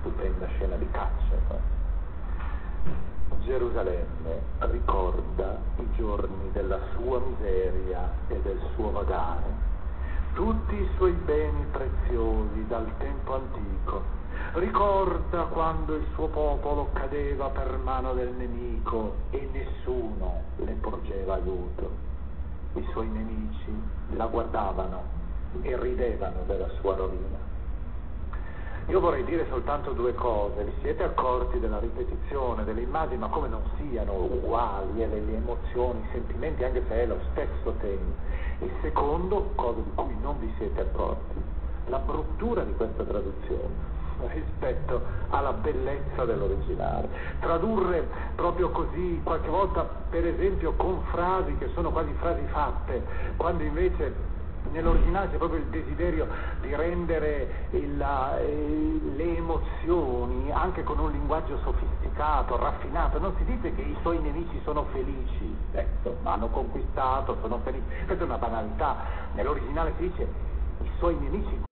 [0.03, 1.33] Stupenda scena di caccia.
[1.47, 2.91] Eh?
[3.45, 9.45] Gerusalemme ricorda i giorni della sua miseria e del suo vagare,
[10.33, 14.01] tutti i suoi beni preziosi dal tempo antico.
[14.55, 21.91] Ricorda quando il suo popolo cadeva per mano del nemico e nessuno le porgeva aiuto.
[22.73, 23.73] I suoi nemici
[24.15, 25.01] la guardavano
[25.61, 27.52] e ridevano della sua rovina.
[28.87, 30.63] Io vorrei dire soltanto due cose.
[30.63, 36.01] Vi siete accorti della ripetizione delle immagini, ma come non siano uguali e le, emozioni,
[36.01, 38.11] i sentimenti, anche se è lo stesso tema.
[38.59, 41.41] Il secondo, cosa di cui non vi siete accorti,
[41.87, 43.91] la bruttura di questa traduzione
[44.27, 47.09] rispetto alla bellezza dell'originale.
[47.39, 53.03] Tradurre proprio così, qualche volta per esempio con frasi che sono quasi frasi fatte,
[53.37, 54.31] quando invece
[54.73, 56.27] nell'originale c'è proprio il desiderio
[56.61, 63.19] di rendere il, eh, le emozioni anche con un linguaggio sofisticato, raffinato.
[63.19, 67.85] Non si dice che i suoi nemici sono felici, ecco, hanno conquistato, sono felici.
[68.05, 68.97] Questa è una banalità.
[69.35, 70.27] Nell'originale si dice
[70.81, 71.71] i suoi nemici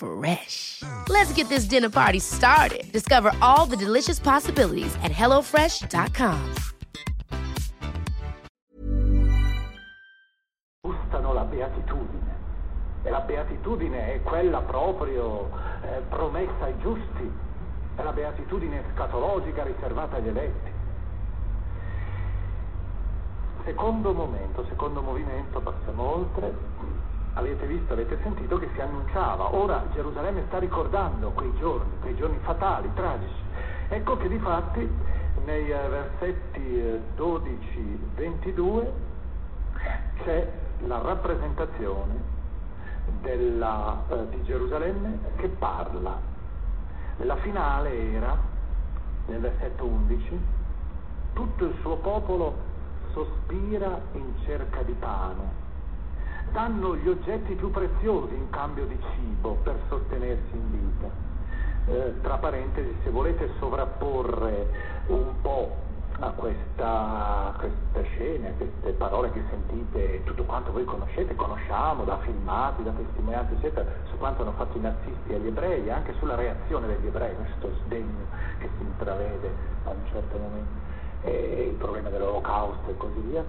[0.00, 0.82] Fresh.
[1.10, 2.90] Let's get this dinner party started.
[2.90, 6.54] Discover all the delicious possibilities at hellofresh.com.
[11.10, 12.38] gustano la beatitudine.
[13.02, 15.50] E la beatitudine è quella proprio
[15.82, 17.30] eh, promessa ai giusti,
[17.96, 20.70] è la beatitudine scatologica riservata agli eletti.
[23.64, 26.54] Secondo momento, secondo movimento, passiamo oltre.
[27.40, 29.54] Avete visto, avete sentito che si annunciava.
[29.54, 33.42] Ora Gerusalemme sta ricordando quei giorni, quei giorni fatali, tragici.
[33.88, 34.86] Ecco che di fatti
[35.46, 38.86] nei eh, versetti 12-22
[40.22, 40.52] c'è
[40.86, 42.14] la rappresentazione
[43.22, 46.20] della, eh, di Gerusalemme che parla.
[47.16, 48.36] La finale era,
[49.28, 50.38] nel versetto 11,
[51.32, 52.54] tutto il suo popolo
[53.12, 55.59] sospira in cerca di pane.
[56.52, 61.08] Danno gli oggetti più preziosi in cambio di cibo per sostenersi in vita.
[61.86, 64.66] Eh, tra parentesi, se volete sovrapporre
[65.06, 65.74] un po'
[66.18, 72.18] a questa, queste scene, a queste parole che sentite, tutto quanto voi conoscete, conosciamo da
[72.18, 76.88] filmati, da testimonianze, eccetera, su quanto hanno fatto i nazisti agli ebrei anche sulla reazione
[76.88, 78.26] degli ebrei, questo sdegno
[78.58, 79.50] che si intravede
[79.84, 80.72] a un certo momento,
[81.22, 83.44] e il problema dell'olocausto e così via,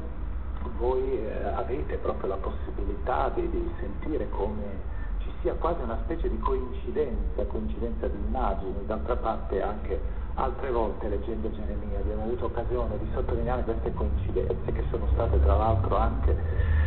[0.78, 6.30] voi eh, avete proprio la possibilità di, di sentire come ci sia quasi una specie
[6.30, 10.00] di coincidenza, coincidenza di immagini, d'altra parte anche
[10.36, 15.58] altre volte leggendo Geremia abbiamo avuto occasione di sottolineare queste coincidenze che sono state tra
[15.58, 16.80] l'altro anche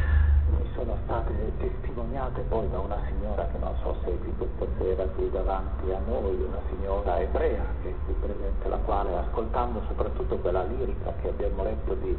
[0.74, 5.04] sono state testimoniate poi da una signora che non so se è qui questa sera
[5.14, 10.36] qui davanti a noi, una signora ebrea che è qui presente, la quale ascoltando soprattutto
[10.38, 12.16] quella lirica che abbiamo letto di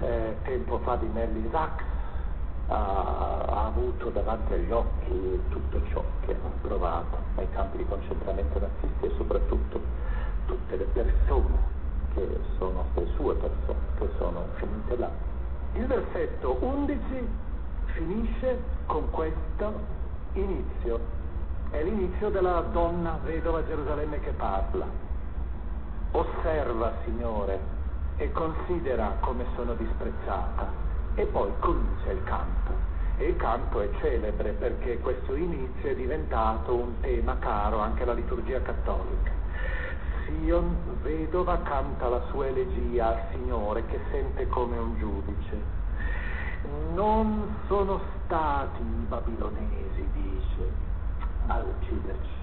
[0.00, 1.84] eh, tempo fa di Nelly Sachs
[2.68, 8.58] ha, ha, avuto davanti agli occhi tutto ciò che ha provato ai campi di concentramento
[8.58, 9.80] nazisti e soprattutto
[10.46, 11.72] tutte le persone
[12.14, 15.10] che sono le sue persone che sono finite là.
[15.74, 17.28] Il versetto 11
[17.86, 19.72] finisce con questo
[20.34, 21.22] inizio.
[21.70, 24.86] È l'inizio della donna vedova Gerusalemme che parla.
[26.12, 27.58] Osserva, Signore,
[28.16, 30.66] e considera come sono disprezzata.
[31.14, 32.72] E poi comincia il canto.
[33.16, 38.14] E il canto è celebre perché questo inizio è diventato un tema caro anche alla
[38.14, 39.30] liturgia cattolica.
[40.26, 45.82] Sion, vedova, canta la sua elegia al Signore che sente come un giudice.
[46.94, 50.72] Non sono stati i babilonesi, dice,
[51.46, 52.42] a ucciderci.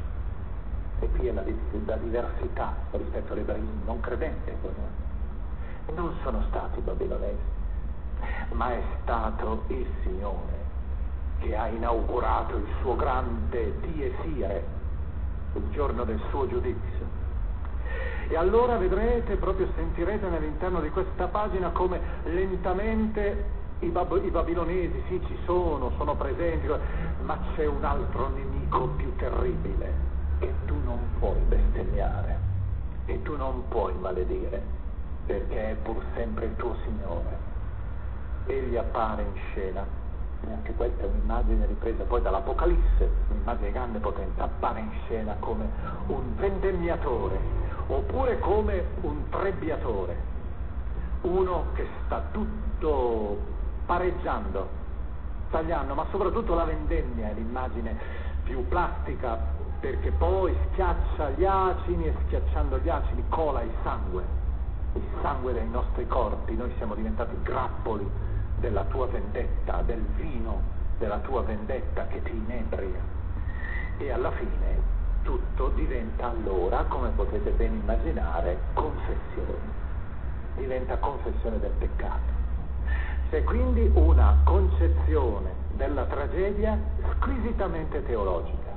[0.99, 1.43] E qui è la,
[1.85, 4.55] la diversità rispetto all'ebraismo non credente.
[5.87, 7.41] Non sono stati i babilonesi,
[8.51, 10.59] ma è stato il Signore
[11.39, 14.65] che ha inaugurato il suo grande diesire,
[15.53, 17.19] il giorno del suo giudizio.
[18.27, 25.03] E allora vedrete, proprio sentirete all'interno di questa pagina come lentamente i, bab- i, babilonesi
[25.07, 26.67] sì ci sono, sono presenti,
[27.23, 29.93] ma c'è un altro nemico più terribile
[30.39, 32.39] che tu non puoi bestemmiare
[33.05, 34.80] e tu non puoi maledire
[35.31, 37.49] perché è pur sempre il tuo Signore.
[38.47, 39.85] Egli appare in scena,
[40.45, 45.35] e anche questa è un'immagine ripresa poi dall'Apocalisse, un'immagine di grande potenza, appare in scena
[45.39, 45.69] come
[46.07, 47.39] un vendemmiatore,
[47.87, 50.15] oppure come un trebbiatore,
[51.21, 53.37] uno che sta tutto
[53.85, 54.67] pareggiando,
[55.49, 57.95] tagliando, ma soprattutto la vendemmia è l'immagine
[58.43, 59.37] più plastica
[59.79, 64.40] perché poi schiaccia gli acini e schiacciando gli acini cola il sangue,
[64.93, 68.09] il sangue dei nostri corpi, noi siamo diventati grappoli
[68.59, 70.61] della tua vendetta, del vino
[70.97, 72.99] della tua vendetta che ti inebria.
[73.97, 79.79] E alla fine tutto diventa allora, come potete ben immaginare, confessione.
[80.55, 82.39] Diventa confessione del peccato.
[83.29, 86.77] C'è quindi una concezione della tragedia
[87.15, 88.69] squisitamente teologica.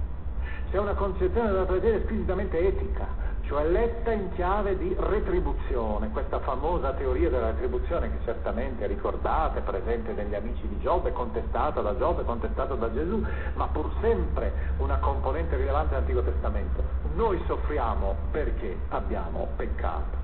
[0.70, 3.06] C'è una concezione della tragedia squisitamente etica,
[3.47, 10.12] cioè letta in chiave di retribuzione, questa famosa teoria della retribuzione che certamente ricordate, presente
[10.12, 13.22] negli amici di Giobbe, contestata da Giobbe, contestata da Gesù,
[13.55, 16.82] ma pur sempre una componente rilevante dell'Antico Testamento.
[17.14, 20.16] Noi soffriamo perché abbiamo peccato,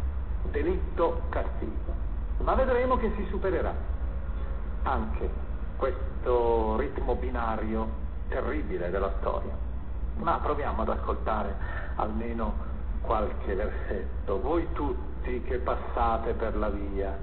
[0.51, 1.93] delitto, castigo,
[2.39, 3.75] ma vedremo che si supererà
[4.85, 5.29] anche
[5.77, 7.87] questo ritmo binario
[8.29, 9.53] terribile della storia.
[10.17, 11.55] Ma proviamo ad ascoltare
[11.97, 12.70] almeno
[13.01, 14.41] qualche versetto.
[14.41, 17.17] Voi tutti che passate per la via,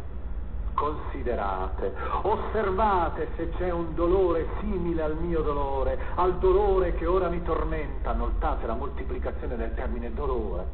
[0.73, 7.41] considerate, osservate se c'è un dolore simile al mio dolore, al dolore che ora mi
[7.43, 10.65] tormenta, notate la moltiplicazione del termine dolore,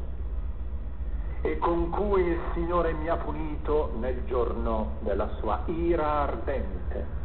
[1.40, 7.22] e con cui il Signore mi ha punito nel giorno della sua ira ardente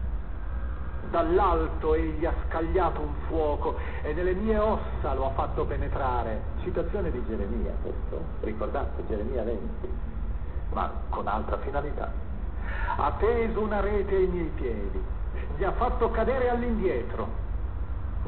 [1.09, 6.41] dall'alto egli ha scagliato un fuoco e nelle mie ossa lo ha fatto penetrare.
[6.61, 9.89] Citazione di Geremia questo, ricordate, Geremia 20,
[10.73, 12.11] ma con altra finalità.
[12.97, 15.03] Ha teso una rete ai miei piedi,
[15.57, 17.27] mi ha fatto cadere all'indietro,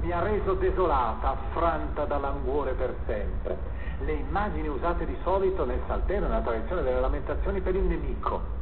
[0.01, 3.79] mi ha reso desolata, affranta da languore per sempre.
[3.99, 8.59] Le immagini usate di solito nel Saltero, nella tradizione delle lamentazioni per il nemico,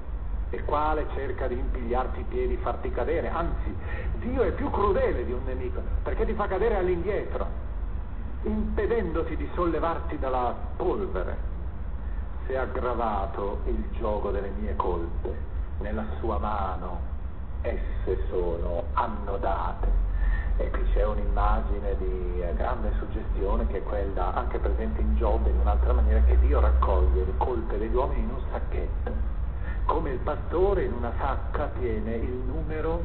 [0.51, 3.75] il quale cerca di impigliarti i piedi, farti cadere, anzi
[4.19, 7.45] Dio è più crudele di un nemico perché ti fa cadere all'indietro,
[8.43, 11.47] impedendoti di sollevarti dalla polvere.
[12.47, 15.37] È aggravato il gioco delle mie colpe,
[15.79, 16.99] nella sua mano
[17.61, 20.07] esse sono annodate.
[20.57, 25.59] E qui c'è un'immagine di grande suggestione che è quella anche presente in Giobbe in
[25.59, 29.38] un'altra maniera che Dio raccoglie le colpe degli uomini in un sacchetto
[29.89, 33.03] come il pastore in una sacca tiene il numero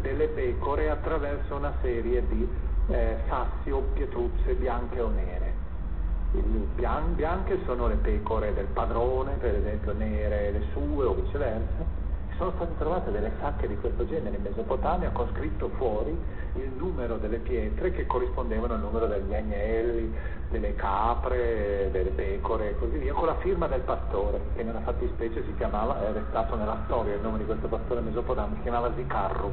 [0.00, 2.46] delle pecore attraverso una serie di
[2.88, 5.52] eh, sassi o pietruzze bianche o nere.
[6.74, 12.03] Bian- bianche sono le pecore del padrone, per esempio nere le sue o viceversa.
[12.36, 16.16] Sono state trovate delle sacche di questo genere in Mesopotamia con scritto fuori
[16.54, 20.12] il numero delle pietre che corrispondevano al numero degli agnelli,
[20.50, 25.44] delle capre, delle pecore e così via, con la firma del pastore, che nella fattispecie
[25.44, 29.50] si chiamava, è restato nella storia il nome di questo pastore mesopotamico, si chiamava Zicarru.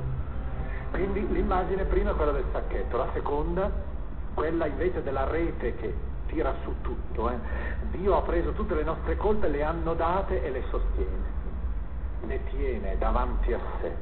[0.91, 3.71] Quindi l'immagine prima è quella del sacchetto, la seconda,
[4.34, 5.93] quella invece della rete che
[6.27, 7.29] tira su tutto.
[7.29, 7.36] Eh.
[7.91, 11.39] Dio ha preso tutte le nostre colpe, le ha annodate e le sostiene,
[12.26, 13.95] le tiene davanti a sé.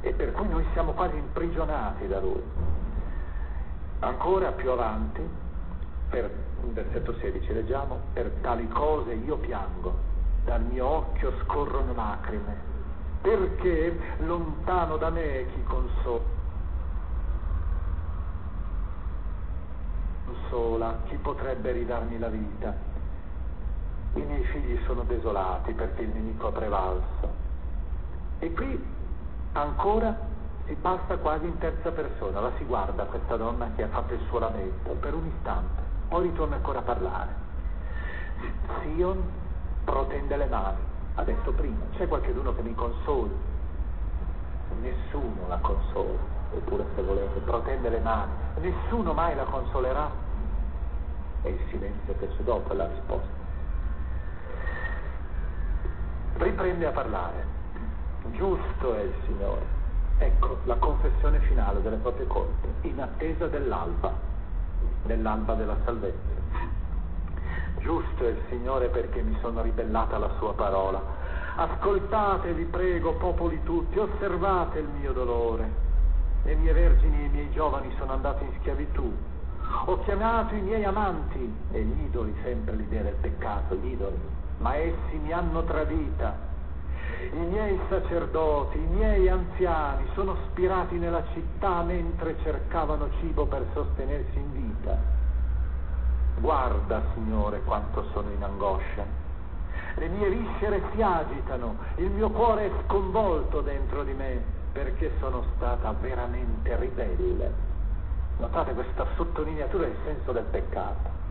[0.00, 2.42] E per cui noi siamo quasi imprigionati da Lui.
[4.00, 5.26] Ancora più avanti,
[6.10, 6.30] per,
[6.72, 10.12] versetto 16 leggiamo, per tali cose io piango,
[10.44, 12.56] dal mio occhio scorrono lacrime,
[13.22, 16.32] perché lontano da me chi consola.
[20.26, 22.93] Consola, chi potrebbe ridarmi la vita?
[24.14, 27.42] I miei figli sono desolati perché il nemico ha prevalso.
[28.38, 28.84] E qui
[29.52, 30.16] ancora
[30.66, 34.20] si passa quasi in terza persona, la si guarda questa donna che ha fatto il
[34.28, 35.84] suo lamento per un istante
[36.14, 37.34] poi ritorna ancora a parlare.
[38.82, 39.20] Sion
[39.84, 40.78] protende le mani,
[41.16, 43.34] ha detto prima, c'è qualcuno che mi consoli?
[44.80, 46.18] Nessuno la consola,
[46.52, 50.08] oppure se volete, protende le mani, nessuno mai la consolerà.
[51.42, 53.43] E il silenzio che c'è dopo è la risposta.
[56.36, 57.44] Riprende a parlare.
[58.32, 59.62] Giusto è il Signore.
[60.18, 64.32] Ecco la confessione finale delle proprie colpe, in attesa dell'alba
[65.04, 66.42] nell'alba della salvezza.
[67.78, 71.00] Giusto è il Signore perché mi sono ribellata alla sua parola.
[71.56, 75.82] Ascoltate, vi prego, popoli tutti, osservate il mio dolore.
[76.44, 79.12] Le mie vergini e i miei giovani sono andati in schiavitù.
[79.86, 84.18] Ho chiamato i miei amanti e gli idoli, sempre l'idea del peccato, gli idoli,
[84.58, 86.52] ma essi mi hanno tradita.
[87.32, 94.36] I miei sacerdoti, i miei anziani sono spirati nella città mentre cercavano cibo per sostenersi
[94.36, 94.96] in vita.
[96.38, 99.22] Guarda, Signore, quanto sono in angoscia.
[99.96, 104.42] Le mie viscere si agitano, il mio cuore è sconvolto dentro di me
[104.72, 107.52] perché sono stata veramente ribelle.
[108.38, 111.23] Notate questa sottolineatura del senso del peccato.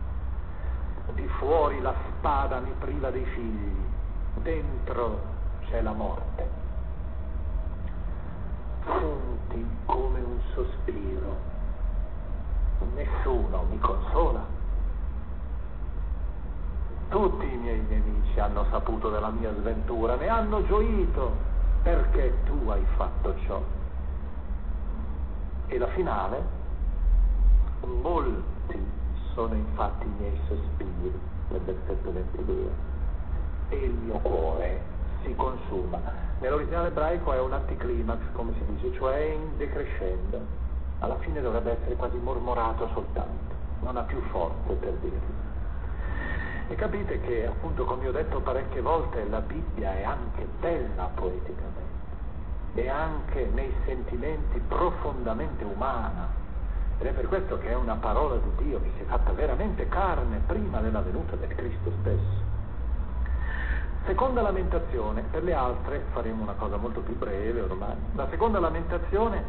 [1.12, 3.76] Di fuori la spada mi priva dei figli,
[4.42, 5.20] dentro
[5.66, 6.48] c'è la morte.
[8.84, 11.36] Senti come un sospiro.
[12.94, 14.44] Nessuno mi consola.
[17.08, 21.32] Tutti i miei nemici hanno saputo della mia sventura, ne hanno gioito
[21.82, 23.62] perché tu hai fatto ciò.
[25.66, 26.62] E la finale?
[27.82, 29.02] Molti
[29.34, 32.70] sono infatti i miei sospiri, nel versetto 22,
[33.68, 34.80] e il mio cuore
[35.22, 36.00] si consuma.
[36.40, 40.62] Nell'originale ebraico è un anticlimax, come si dice, cioè in decrescendo.
[41.00, 45.42] Alla fine dovrebbe essere quasi mormorato soltanto, non ha più forze per dirlo.
[46.68, 51.82] E capite che, appunto, come ho detto parecchie volte, la Bibbia è anche bella poeticamente,
[52.74, 56.42] è anche nei sentimenti profondamente umana
[56.98, 59.88] ed è per questo che è una parola di Dio che si è fatta veramente
[59.88, 62.52] carne prima della venuta del Cristo stesso.
[64.06, 67.96] Seconda lamentazione, per le altre faremo una cosa molto più breve ormai.
[68.14, 69.42] La seconda lamentazione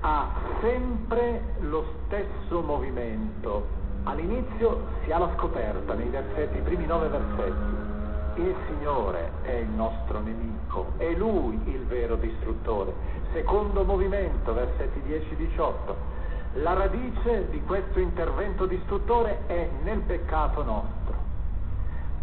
[0.00, 0.28] ha
[0.60, 3.66] sempre lo stesso movimento.
[4.04, 8.40] All'inizio si ha la scoperta nei versetti, i primi nove versetti.
[8.40, 12.94] Il Signore è il nostro nemico, è Lui il vero distruttore.
[13.32, 16.17] Secondo movimento, versetti 10-18
[16.62, 21.14] la radice di questo intervento distruttore è nel peccato nostro.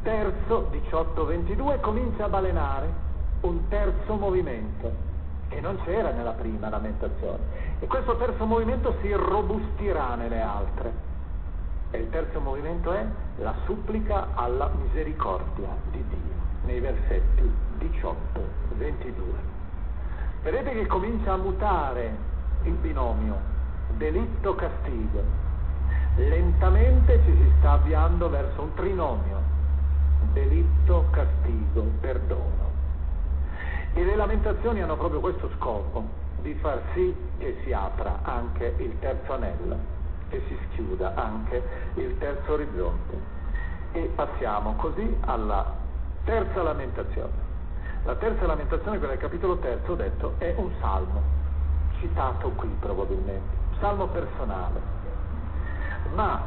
[0.01, 3.03] Terzo, 18-22, comincia a balenare
[3.41, 5.13] un terzo movimento
[5.47, 7.39] che non c'era nella prima lamentazione.
[7.79, 11.13] E questo terzo movimento si robustirà nelle altre.
[11.91, 13.05] E il terzo movimento è
[13.37, 16.33] la supplica alla misericordia di Dio,
[16.65, 18.13] nei versetti 18-22.
[20.43, 22.33] Vedete che comincia a mutare
[22.63, 23.53] il binomio
[23.97, 25.43] delitto-castigo.
[26.17, 29.41] Lentamente ci si sta avviando verso un trinomio,
[30.33, 31.05] delitto,
[31.99, 32.73] perdono.
[33.93, 36.03] E le lamentazioni hanno proprio questo scopo,
[36.41, 39.77] di far sì che si apra anche il terzo anello,
[40.29, 41.61] che si schiuda anche
[41.95, 43.33] il terzo orizzonte.
[43.93, 45.73] E passiamo così alla
[46.25, 47.43] terza lamentazione.
[48.03, 51.21] La terza lamentazione, quella del capitolo terzo, ho detto, è un salmo,
[51.99, 54.81] citato qui probabilmente salmo personale,
[56.13, 56.41] ma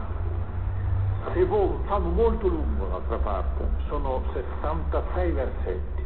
[1.33, 6.05] se vuoi, un salmo molto lungo d'altra parte, sono 66 versetti,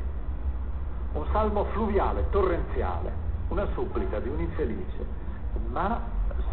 [1.12, 3.12] un salmo fluviale, torrenziale,
[3.48, 5.06] una supplica di un infelice,
[5.70, 6.00] ma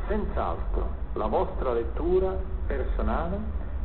[0.08, 2.36] senz'altro la vostra lettura
[2.68, 3.38] personale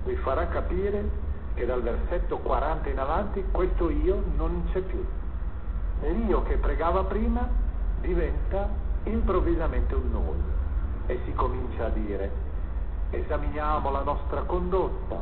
[0.05, 1.22] vi farà capire
[1.55, 5.05] che dal versetto 40 in avanti questo io non c'è più.
[6.01, 7.49] L'io che pregava prima
[8.01, 8.68] diventa
[9.05, 10.62] improvvisamente un noi
[11.07, 12.52] e si comincia a dire
[13.14, 15.16] esaminiamo la nostra condotta,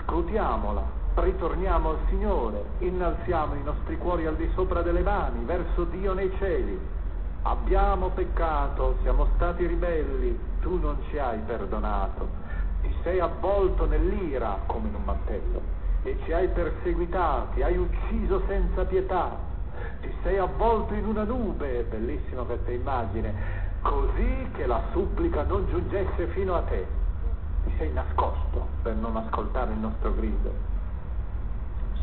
[0.00, 0.82] scrutiamola,
[1.14, 6.32] ritorniamo al Signore, innalziamo i nostri cuori al di sopra delle mani, verso Dio nei
[6.38, 6.78] cieli.
[7.42, 12.28] Abbiamo peccato, siamo stati ribelli, tu non ci hai perdonato,
[12.82, 15.60] ti sei avvolto nell'ira come in un mantello
[16.02, 19.38] e ci hai perseguitati, hai ucciso senza pietà,
[20.00, 23.55] ti sei avvolto in una nube, bellissima questa immagine,
[23.88, 26.86] così che la supplica non giungesse fino a te.
[27.64, 30.52] Ti sei nascosto per non ascoltare il nostro grido.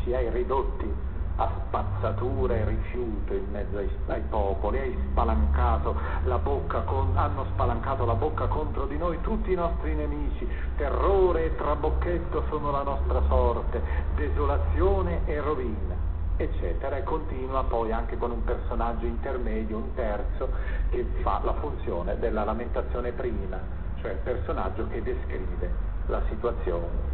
[0.02, 6.38] Ci hai ridotti a spazzatura e rifiuto in mezzo ai, ai popoli, hai spalancato la
[6.38, 11.56] bocca con, hanno spalancato la bocca contro di noi tutti i nostri nemici, terrore e
[11.56, 13.82] trabocchetto sono la nostra sorte,
[14.14, 16.03] desolazione e rovina
[16.36, 20.50] eccetera, e continua poi anche con un personaggio intermedio, un terzo,
[20.90, 23.58] che fa la funzione della lamentazione prima,
[24.00, 25.70] cioè il personaggio che descrive
[26.06, 27.12] la situazione.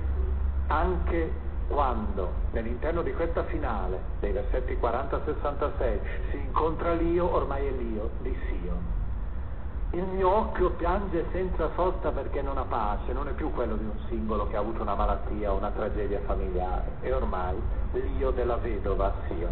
[0.69, 5.99] Anche quando nell'interno di questa finale, dei versetti 40-66,
[6.31, 9.00] si incontra l'io, ormai è l'io di Sio.
[9.93, 13.83] Il mio occhio piange senza sosta perché non ha pace, non è più quello di
[13.83, 17.61] un singolo che ha avuto una malattia o una tragedia familiare, è ormai
[17.93, 19.49] l'io della vedova Sio.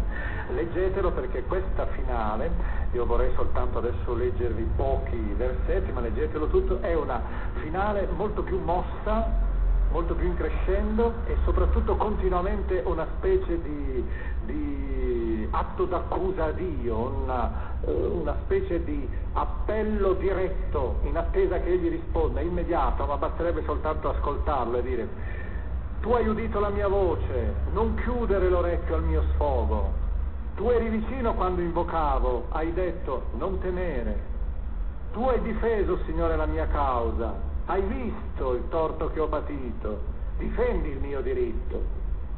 [0.53, 2.51] Leggetelo perché questa finale,
[2.93, 7.21] io vorrei soltanto adesso leggervi pochi versetti, ma leggetelo tutto, è una
[7.55, 9.48] finale molto più mossa
[9.91, 14.03] molto più increscendo e soprattutto continuamente una specie di,
[14.45, 17.51] di atto d'accusa a Dio, una,
[17.85, 24.09] eh, una specie di appello diretto in attesa che egli risponda, immediato, ma basterebbe soltanto
[24.09, 25.37] ascoltarlo e dire
[26.01, 29.91] tu hai udito la mia voce, non chiudere l'orecchio al mio sfogo.
[30.55, 34.27] Tu eri vicino quando invocavo, hai detto non temere.
[35.11, 37.33] Tu hai difeso, Signore, la mia causa,
[37.69, 40.01] hai visto il torto che ho patito,
[40.37, 41.79] difendi il mio diritto,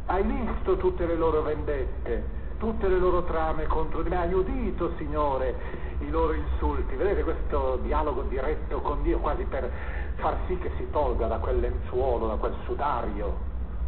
[0.07, 4.91] hai visto tutte le loro vendette, tutte le loro trame contro di me, hai udito,
[4.97, 5.55] Signore,
[5.99, 6.95] i loro insulti.
[6.95, 9.71] Vedete questo dialogo diretto con Dio quasi per
[10.15, 13.37] far sì che si tolga da quel lenzuolo, da quel sudario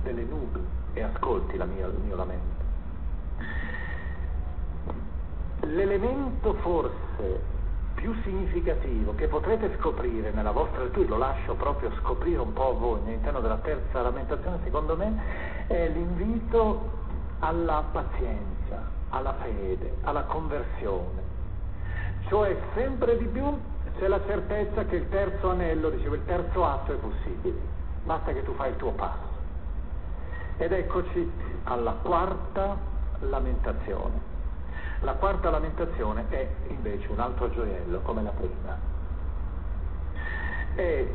[0.02, 2.62] delle nubi e ascolti mia, il mio lamento.
[5.60, 7.53] L'elemento forse
[8.04, 12.74] più significativo che potrete scoprire nella vostra lettura, lo lascio proprio scoprire un po' a
[12.74, 15.22] voi all'interno della terza lamentazione, secondo me,
[15.68, 16.82] è l'invito
[17.40, 21.22] alla pazienza, alla fede, alla conversione.
[22.28, 23.58] Cioè sempre di più
[23.98, 27.58] c'è la certezza che il terzo anello, dicevo, il terzo atto è possibile.
[28.04, 29.32] Basta che tu fai il tuo passo.
[30.58, 31.32] Ed eccoci
[31.64, 32.76] alla quarta
[33.22, 34.33] lamentazione.
[35.04, 38.78] La quarta lamentazione è invece un altro gioiello come la prima.
[40.76, 41.06] È,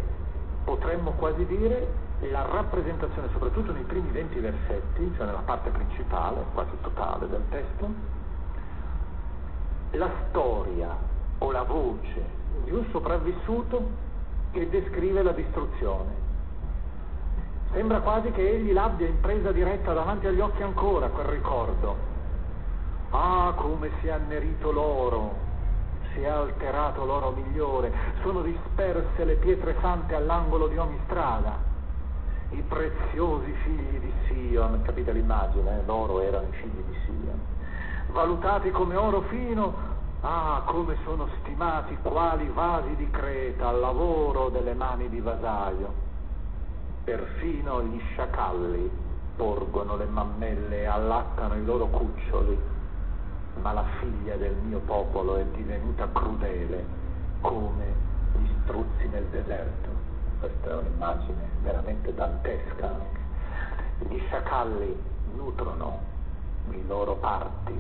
[0.64, 6.76] potremmo quasi dire, la rappresentazione, soprattutto nei primi 20 versetti, cioè nella parte principale, quasi
[6.82, 7.89] totale del testo,
[9.93, 10.95] la storia
[11.39, 12.24] o la voce
[12.64, 14.07] di un sopravvissuto
[14.53, 16.26] che descrive la distruzione
[17.72, 22.16] Sembra quasi che egli l'abbia in presa diretta davanti agli occhi ancora quel ricordo.
[23.11, 25.34] Ah, come si è annerito l'oro,
[26.12, 27.90] si è alterato l'oro migliore,
[28.22, 31.56] sono disperse le pietre sante all'angolo di ogni strada.
[32.50, 35.84] I preziosi figli di Sion, capite l'immagine, eh?
[35.86, 37.40] l'oro erano i figli di Sion,
[38.12, 39.74] valutati come oro fino,
[40.20, 46.06] ah, come sono stimati quali vasi di creta al lavoro delle mani di vasaio.
[47.04, 48.90] Perfino gli sciacalli
[49.36, 52.76] porgono le mammelle e allattano i loro cuccioli,
[53.61, 56.84] ma la figlia del mio popolo è divenuta crudele
[57.40, 57.84] come
[58.38, 59.88] gli struzzi nel deserto.
[60.40, 62.90] Questa è un'immagine veramente dantesca.
[64.09, 64.96] Gli sciacalli
[65.34, 66.00] nutrono
[66.70, 67.78] i loro parti,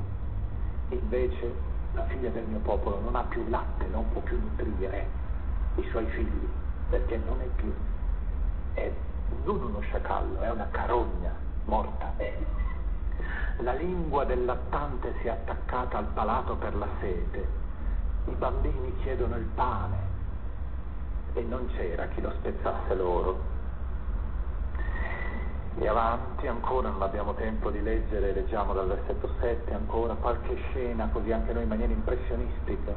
[0.88, 1.54] invece
[1.92, 5.06] la figlia del mio popolo non ha più latte, non può più nutrire
[5.76, 6.48] i suoi figli,
[6.90, 7.72] perché non è più,
[8.74, 8.90] è
[9.44, 11.32] non uno sciacallo, è una carogna
[11.64, 12.12] morta.
[13.58, 17.48] La lingua del lattante si è attaccata al palato per la sete.
[18.26, 19.96] I bambini chiedono il pane
[21.34, 23.56] e non c'era chi lo spezzasse loro.
[25.76, 31.08] E avanti ancora, non abbiamo tempo di leggere, leggiamo dal versetto 7 ancora qualche scena,
[31.12, 32.92] così anche noi in maniera impressionistica.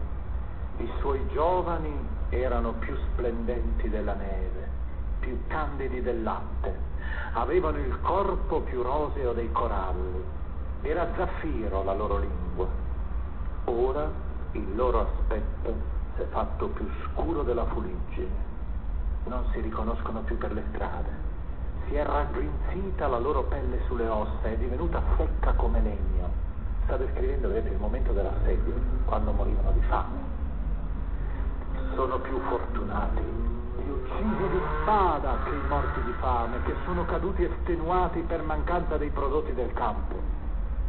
[0.77, 4.61] I suoi giovani erano più splendenti della neve
[5.21, 6.75] più candidi del latte,
[7.33, 10.39] avevano il corpo più roseo dei coralli,
[10.81, 12.67] era zaffiro la loro lingua.
[13.65, 14.09] Ora
[14.53, 15.73] il loro aspetto
[16.15, 18.49] si è fatto più scuro della fuliggine,
[19.25, 21.09] non si riconoscono più per le strade,
[21.87, 26.29] si è raggrinzita la loro pelle sulle ossa, è divenuta secca come legno.
[26.83, 28.73] Sta descrivendo, vedete, il momento dell'assedio,
[29.05, 30.19] quando morivano di fame.
[31.93, 33.41] Sono più fortunati
[33.91, 39.09] uccisi di spada che i morti di fame, che sono caduti estenuati per mancanza dei
[39.09, 40.40] prodotti del campo.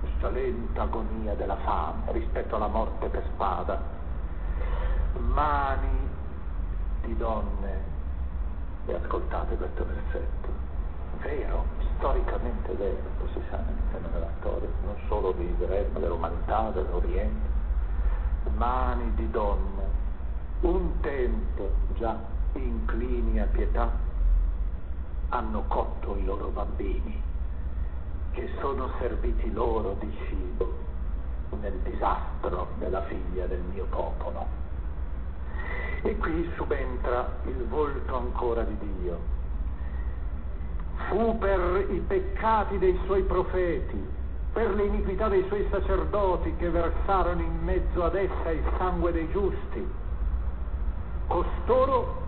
[0.02, 3.80] Questa lenta agonia della fame rispetto alla morte per spada.
[5.18, 6.08] Mani
[7.02, 7.90] di donne.
[8.86, 10.48] E ascoltate questo versetto.
[11.20, 11.64] Vero,
[11.96, 17.48] storicamente vero, così sa all'interno della storia, non solo di Israele, ma dell'umanità, dell'Oriente.
[18.56, 19.84] Mani di donne.
[20.62, 22.18] Un tempo già
[22.54, 23.88] inclini a pietà,
[25.28, 27.21] hanno cotto i loro bambini,
[28.32, 30.80] che sono serviti loro di cibo
[31.60, 34.46] nel disastro della figlia del mio popolo.
[36.02, 39.18] E qui subentra il volto ancora di Dio.
[41.08, 44.04] Fu per i peccati dei suoi profeti,
[44.52, 49.30] per le iniquità dei suoi sacerdoti che versarono in mezzo ad essa il sangue dei
[49.30, 49.86] giusti.
[51.28, 52.21] Costoro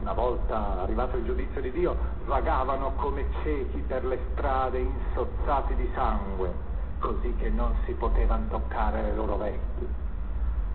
[0.00, 1.96] una volta arrivato il giudizio di Dio,
[2.26, 6.52] vagavano come ciechi per le strade insozzati di sangue,
[6.98, 9.86] così che non si potevano toccare le loro vesti.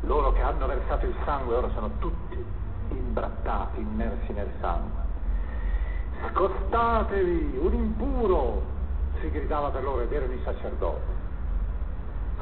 [0.01, 2.43] Loro che hanno versato il sangue ora sono tutti
[2.89, 5.01] imbrattati, immersi nel sangue.
[6.29, 8.73] Scostatevi, un impuro!
[9.23, 11.22] si gridava per loro ed erano i sacerdoti.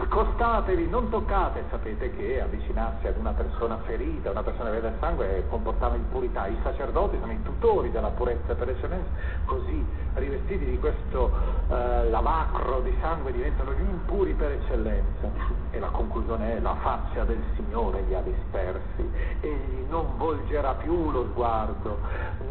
[0.01, 1.63] Accostatevi, non toccate.
[1.69, 6.47] Sapete che avvicinarsi ad una persona ferita, una persona che vede sangue, comportava impurità.
[6.47, 9.09] I sacerdoti sono i tutori della purezza per eccellenza,
[9.45, 9.85] così
[10.15, 11.31] rivestiti di questo
[11.69, 15.29] eh, lavacro di sangue diventano gli impuri per eccellenza.
[15.69, 19.07] E la conclusione è la faccia del Signore li ha dispersi.
[19.39, 21.99] Egli non volgerà più lo sguardo.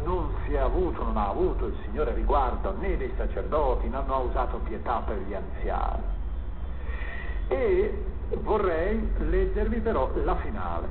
[0.05, 4.19] Non si è avuto, non ha avuto il Signore riguardo né dei sacerdoti, non ha
[4.19, 6.20] usato pietà per gli anziani
[7.51, 7.93] e
[8.43, 10.89] vorrei leggervi però la finale,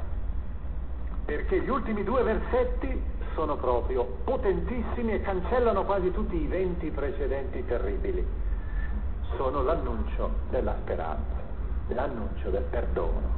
[1.23, 3.01] perché gli ultimi due versetti
[3.33, 8.25] sono proprio potentissimi e cancellano quasi tutti i venti precedenti terribili.
[9.37, 11.37] Sono l'annuncio della speranza,
[11.87, 13.37] l'annuncio del perdono.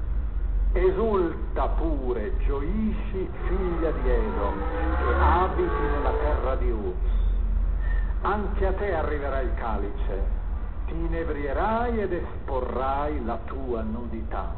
[0.73, 4.57] Esulta pure, gioisci, figlia di Edom,
[4.97, 6.93] che abiti nella terra di Uz.
[8.21, 10.39] Anche a te arriverà il calice,
[10.91, 14.53] ti inebrierai ed esporrai la tua nudità.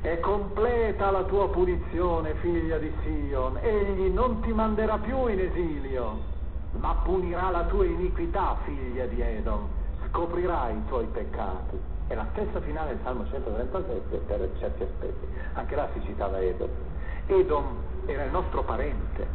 [0.00, 3.58] È completa la tua punizione, figlia di Sion.
[3.60, 6.20] Egli non ti manderà più in esilio,
[6.78, 9.66] ma punirà la tua iniquità, figlia di Edom.
[10.08, 11.76] Scoprirai i tuoi peccati.
[12.06, 15.26] È la stessa finale del Salmo 137 per certi aspetti.
[15.54, 16.70] Anche là si citava Edom.
[17.26, 17.64] Edom
[18.06, 19.26] era il nostro parente,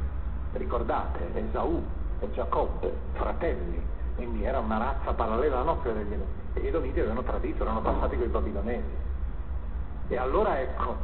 [0.54, 1.84] ricordate, Esaù
[2.22, 6.39] e Giacobbe, fratelli quindi era una razza parallela alla nostra degli Edomiti.
[6.53, 9.09] E gli Edomiti avevano tradito, erano passati con i babilonesi.
[10.09, 10.95] E allora ecco,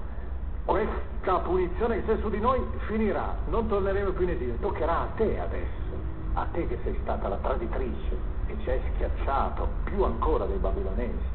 [0.66, 5.08] questa punizione che c'è su di noi finirà, non torneremo più in esilio, toccherà a
[5.16, 5.96] te adesso,
[6.34, 11.26] a te che sei stata la traditrice, che ci hai schiacciato più ancora dei babilonesi,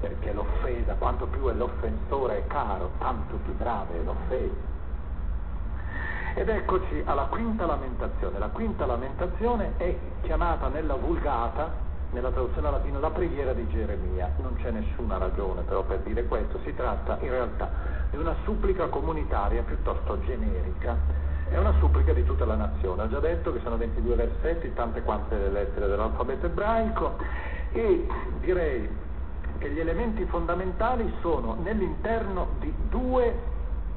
[0.00, 4.71] perché l'offesa, quanto più è l'offensore è caro, tanto più grave è l'offesa.
[6.34, 8.38] Ed eccoci alla quinta lamentazione.
[8.38, 11.70] La quinta lamentazione è chiamata nella vulgata,
[12.10, 14.32] nella traduzione latina, la preghiera di Geremia.
[14.40, 17.70] Non c'è nessuna ragione però per dire questo, si tratta in realtà
[18.10, 20.96] di una supplica comunitaria piuttosto generica.
[21.50, 23.02] È una supplica di tutta la nazione.
[23.02, 27.16] Ho già detto che sono 22 versetti, tante quante le lettere dell'alfabeto ebraico
[27.72, 28.06] e
[28.40, 28.88] direi
[29.58, 33.34] che gli elementi fondamentali sono nell'interno di due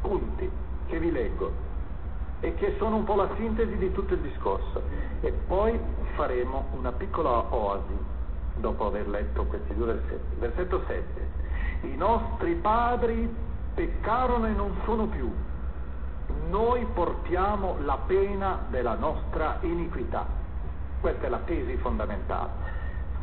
[0.01, 0.51] punti
[0.87, 1.65] che vi leggo
[2.45, 4.79] e che sono un po' la sintesi di tutto il discorso.
[5.21, 5.79] E poi
[6.13, 7.97] faremo una piccola oasi
[8.57, 10.35] dopo aver letto questi due versetti.
[10.37, 11.27] Versetto 7.
[11.81, 13.27] I nostri padri
[13.73, 15.27] peccarono e non sono più.
[16.47, 20.27] Noi portiamo la pena della nostra iniquità.
[21.01, 22.73] Questa è la tesi fondamentale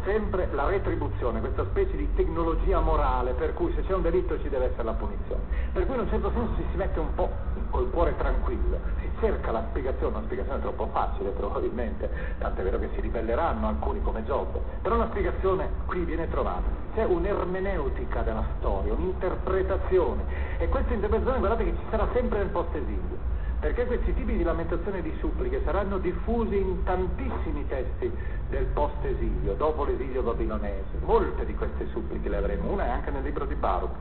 [0.05, 4.49] sempre la retribuzione, questa specie di tecnologia morale per cui se c'è un delitto ci
[4.49, 5.43] deve essere la punizione.
[5.73, 7.31] Per cui in un certo senso si mette un po'
[7.73, 12.09] col cuore tranquillo, si cerca la spiegazione, una spiegazione troppo facile probabilmente,
[12.39, 17.05] tant'è vero che si ribelleranno alcuni come Giobbe, però una spiegazione qui viene trovata, c'è
[17.05, 20.23] un'ermeneutica della storia, un'interpretazione.
[20.59, 24.99] E questa interpretazione guardate che ci sarà sempre nel post-esilio perché questi tipi di lamentazioni
[24.99, 28.11] e di suppliche saranno diffusi in tantissimi testi
[28.49, 30.99] del post-esilio, dopo l'esilio babilonese.
[31.05, 33.93] Molte di queste suppliche le avremo, una è anche nel libro di Baruch.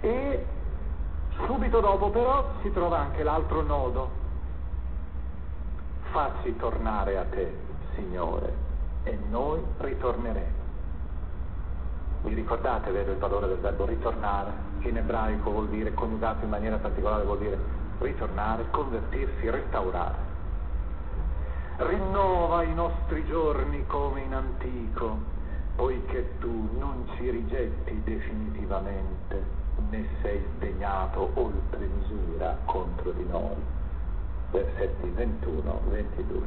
[0.00, 0.44] E
[1.46, 4.22] subito dopo però si trova anche l'altro nodo.
[6.10, 7.52] Facci tornare a te,
[7.94, 8.54] Signore,
[9.04, 10.62] e noi ritorneremo.
[12.22, 16.76] Vi ricordate, vero, il valore del verbo ritornare, in ebraico vuol dire, coniugato in maniera
[16.76, 17.58] particolare, vuol dire
[17.98, 20.32] ritornare, convertirsi, restaurare.
[21.76, 25.18] Rinnova i nostri giorni come in antico,
[25.76, 33.56] poiché tu non ci rigetti definitivamente, né sei sdegnato oltre misura contro di noi.
[34.50, 36.42] Versetti 21-22.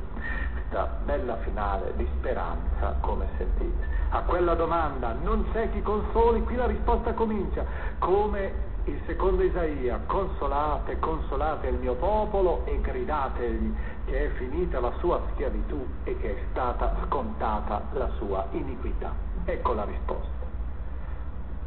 [0.53, 3.85] Questa bella finale di speranza, come sentite.
[4.09, 7.65] A quella domanda non c'è chi consoli, qui la risposta comincia,
[7.99, 13.73] come il secondo Isaia, consolate, consolate il mio popolo e gridategli
[14.05, 19.11] che è finita la sua schiavitù e che è stata scontata la sua iniquità.
[19.43, 20.36] Ecco la risposta.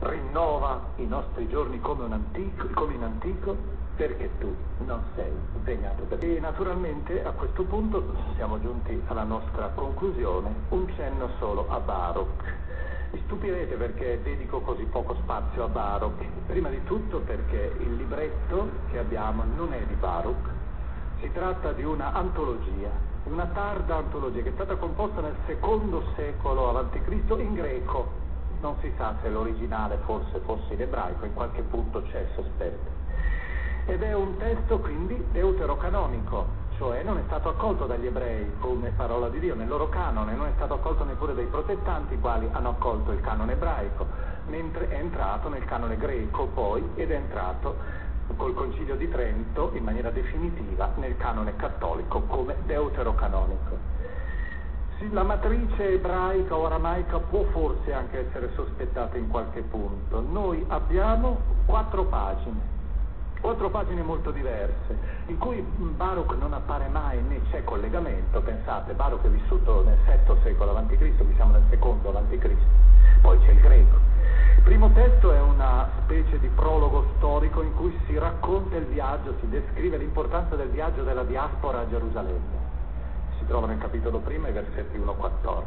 [0.01, 3.55] Rinnova i nostri giorni come, antico, come in antico
[3.97, 4.55] perché tu
[4.87, 5.31] non sei
[5.63, 8.03] per E naturalmente a questo punto
[8.35, 12.43] siamo giunti alla nostra conclusione, un cenno solo a Baruch.
[13.11, 16.25] Vi stupirete perché dedico così poco spazio a Baruch.
[16.47, 20.49] Prima di tutto perché il libretto che abbiamo non è di Baruch,
[21.21, 22.91] si tratta di una antologia,
[23.25, 26.99] una tarda antologia che è stata composta nel secondo secolo a.C.
[27.37, 28.20] in greco.
[28.61, 32.91] Non si sa se l'originale forse fosse in ebraico, in qualche punto c'è sospetto.
[33.87, 36.47] Ed è un testo quindi deuterocanonico,
[36.77, 40.47] cioè non è stato accolto dagli ebrei come parola di Dio nel loro canone, non
[40.47, 44.07] è stato accolto neppure dai protestanti, i quali hanno accolto il canone ebraico,
[44.47, 47.77] mentre è entrato nel canone greco poi ed è entrato
[48.37, 54.00] col Concilio di Trento in maniera definitiva nel canone cattolico come deuterocanonico.
[55.01, 60.21] Sì, la matrice ebraica o aramaica può forse anche essere sospettata in qualche punto.
[60.21, 62.79] Noi abbiamo quattro pagine
[63.41, 64.99] quattro pagine molto diverse,
[65.29, 70.37] in cui Baruch non appare mai né c'è collegamento, pensate, Baruch è vissuto nel VII
[70.43, 72.51] secolo a.C., qui siamo nel secondo a.C.,
[73.23, 73.97] poi c'è il greco.
[74.57, 79.35] Il primo testo è una specie di prologo storico in cui si racconta il viaggio,
[79.41, 82.70] si descrive l'importanza del viaggio della diaspora a Gerusalemme.
[83.51, 85.65] Trova nel capitolo primo, i versetti 1-14.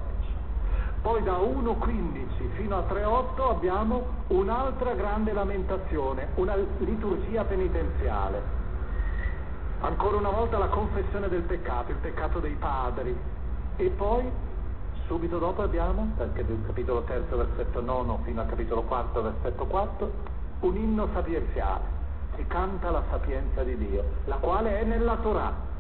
[1.02, 8.42] Poi da 1.15 fino a 3.8 abbiamo un'altra grande lamentazione, una liturgia penitenziale.
[9.82, 13.14] Ancora una volta la confessione del peccato, il peccato dei padri.
[13.76, 14.32] E poi,
[15.08, 16.32] subito dopo abbiamo, dal
[16.66, 20.12] capitolo 3, versetto 9 fino al capitolo 4, versetto 4,
[20.62, 21.84] un inno sapienziale.
[22.38, 25.72] Si canta la sapienza di Dio, la quale è nella Torah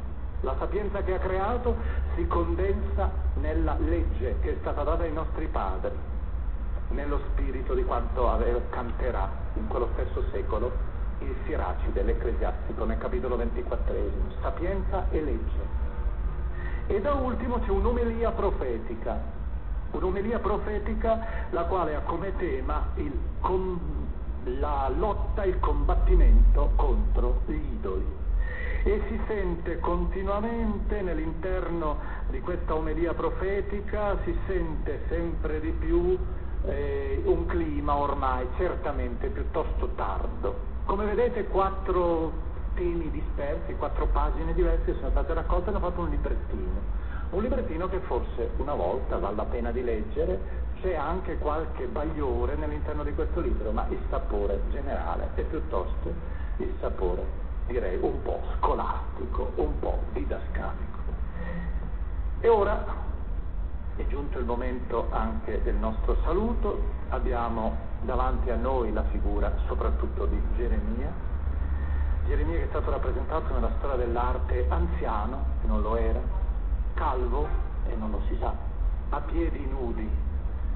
[0.43, 1.75] la sapienza che ha creato
[2.15, 5.91] si condensa nella legge che è stata data ai nostri padri,
[6.89, 8.29] nello spirito di quanto
[8.69, 13.95] canterà in quello stesso secolo il Siracide, l'Ecclesiastico, nel capitolo 24,
[14.41, 15.81] sapienza e legge.
[16.87, 19.17] E da ultimo c'è un'omelia profetica,
[19.91, 23.79] un'omelia profetica la quale ha come tema il, con,
[24.43, 28.21] la lotta, il combattimento contro gli idoli
[28.83, 31.97] e si sente continuamente nell'interno
[32.29, 36.17] di questa omelia profetica, si sente sempre di più
[36.65, 40.71] eh, un clima ormai certamente piuttosto tardo.
[40.85, 42.31] Come vedete quattro
[42.75, 47.01] temi dispersi, quattro pagine diverse sono state raccolte e hanno fatto un librettino.
[47.31, 52.53] Un librettino che forse una volta vale la pena di leggere, c'è anche qualche bagliore
[52.61, 56.13] all'interno di questo libro, ma il sapore generale è piuttosto
[56.57, 57.42] il sapore
[57.73, 60.99] direi un po' scolastico, un po' didascalico.
[62.39, 62.85] E ora
[63.95, 70.27] è giunto il momento anche del nostro saluto, abbiamo davanti a noi la figura soprattutto
[70.27, 71.11] di Geremia,
[72.27, 76.19] Geremia che è stato rappresentato nella storia dell'arte anziano, e non lo era,
[76.93, 77.47] calvo,
[77.87, 78.53] e non lo si sa,
[79.09, 80.07] a piedi nudi,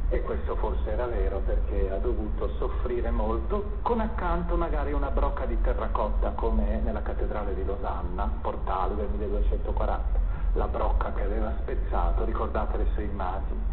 [0.10, 5.45] e questo forse era vero perché ha dovuto soffrire molto, con accanto magari una brocca
[5.45, 10.20] di terracotta come nella cattedrale di Losanna, portale del 1240,
[10.53, 13.66] la brocca che aveva spezzato, ricordate le sue immagini.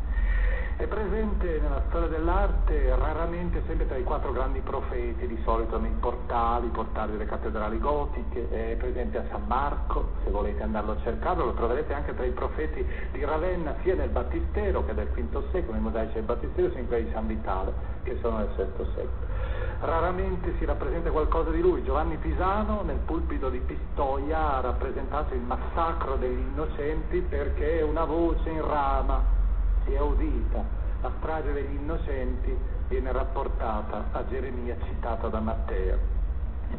[0.76, 5.94] È presente nella storia dell'arte raramente sempre tra i quattro grandi profeti, di solito nei
[6.00, 10.96] portali, i portali delle cattedrali gotiche, è presente a San Marco, se volete andarlo a
[11.04, 15.42] cercare, lo troverete anche tra i profeti di Ravenna, sia nel Battistero che del V
[15.52, 17.72] secolo, nei mosaici del Battistero, sia in quelli di San Vitale,
[18.02, 19.32] che sono del VI secolo.
[19.80, 21.84] Raramente si rappresenta qualcosa di lui.
[21.84, 28.48] Giovanni Pisano nel pulpito di Pistoia ha rappresentato il massacro degli innocenti perché una voce
[28.48, 29.42] in rama
[29.84, 30.62] si è udita,
[31.02, 32.56] la strage degli innocenti
[32.88, 35.98] viene rapportata a Geremia citata da Matteo.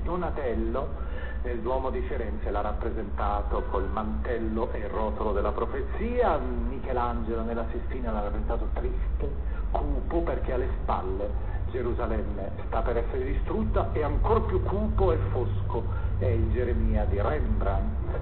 [0.03, 1.03] Donatello
[1.43, 7.65] nel Duomo di Firenze l'ha rappresentato col mantello e il rotolo della profezia, Michelangelo nella
[7.71, 9.29] Sistina l'ha rappresentato triste,
[9.71, 15.83] cupo perché alle spalle Gerusalemme sta per essere distrutta e ancora più cupo e fosco
[16.19, 18.17] è il Geremia di Rembrandt.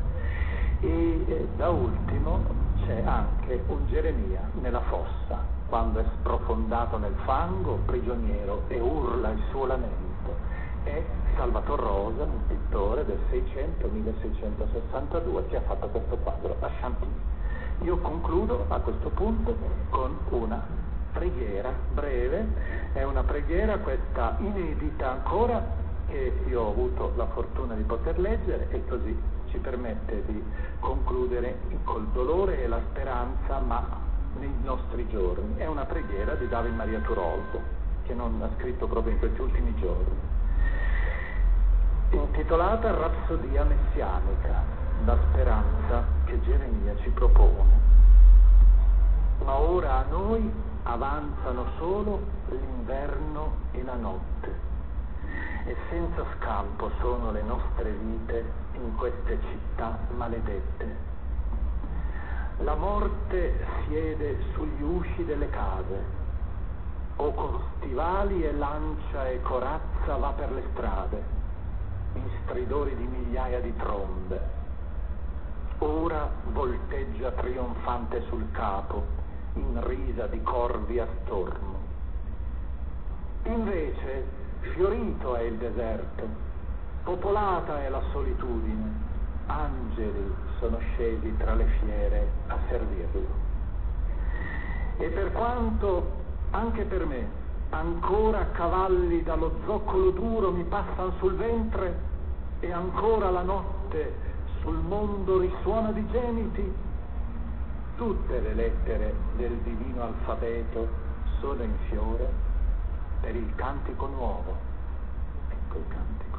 [0.80, 7.80] E eh, da ultimo c'è anche un Geremia nella fossa, quando è sprofondato nel fango,
[7.86, 10.52] prigioniero, e urla il suo lamento.
[10.84, 11.02] È
[11.36, 17.22] Salvator Rosa, un pittore del 600-1662, che ha fatto questo quadro a Champigny.
[17.82, 19.56] Io concludo a questo punto
[19.90, 20.64] con una
[21.14, 22.46] preghiera breve,
[22.94, 28.68] è una preghiera questa inedita ancora, che io ho avuto la fortuna di poter leggere
[28.70, 29.18] e così
[29.54, 30.44] ci permette di
[30.80, 33.86] concludere col dolore e la speranza, ma
[34.40, 35.58] nei nostri giorni.
[35.58, 37.62] È una preghiera di David Maria Turoldo,
[38.04, 40.18] che non ha scritto proprio in questi ultimi giorni,
[42.10, 44.64] intitolata Rapsodia messianica,
[45.06, 47.82] la speranza che Geremia ci propone.
[49.46, 50.52] Ma ora a noi
[50.84, 54.72] avanzano solo l'inverno e la notte
[55.66, 61.12] e senza scampo sono le nostre vite in queste città maledette.
[62.60, 66.22] La morte siede sugli usci delle case,
[67.16, 71.24] o con stivali e lancia e corazza va per le strade,
[72.14, 74.62] in stridori di migliaia di trombe.
[75.80, 79.04] ora volteggia trionfante sul capo,
[79.56, 81.80] in risa di corvi a stormo.
[83.44, 84.26] Invece,
[84.62, 86.28] fiorito è il deserto,
[87.04, 88.92] popolata è la solitudine,
[89.48, 93.28] angeli sono scesi tra le fiere a servirlo.
[94.98, 97.42] E per quanto anche per me
[97.72, 102.12] ancora cavalli dallo zoccolo duro mi passano sul ventre
[102.60, 104.32] e ancora la notte
[104.62, 106.74] sul mondo risuona di gemiti,
[107.98, 110.88] tutte le lettere del divino alfabeto
[111.40, 112.32] sono in fiore
[113.20, 114.56] per il cantico nuovo.
[115.50, 116.33] Ecco il cantico.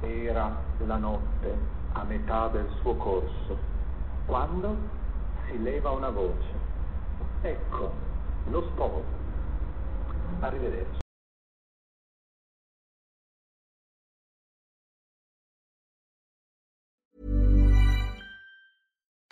[0.00, 1.56] Era la notte
[1.92, 3.56] a metà del suo corso,
[4.26, 4.76] quando
[5.46, 6.52] si leva una voce.
[7.42, 7.92] Ecco,
[8.50, 9.04] lo sposo.
[10.40, 11.03] Arrivederci.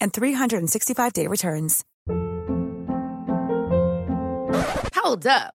[0.00, 1.84] and 365-day returns.
[4.94, 5.54] Hold up.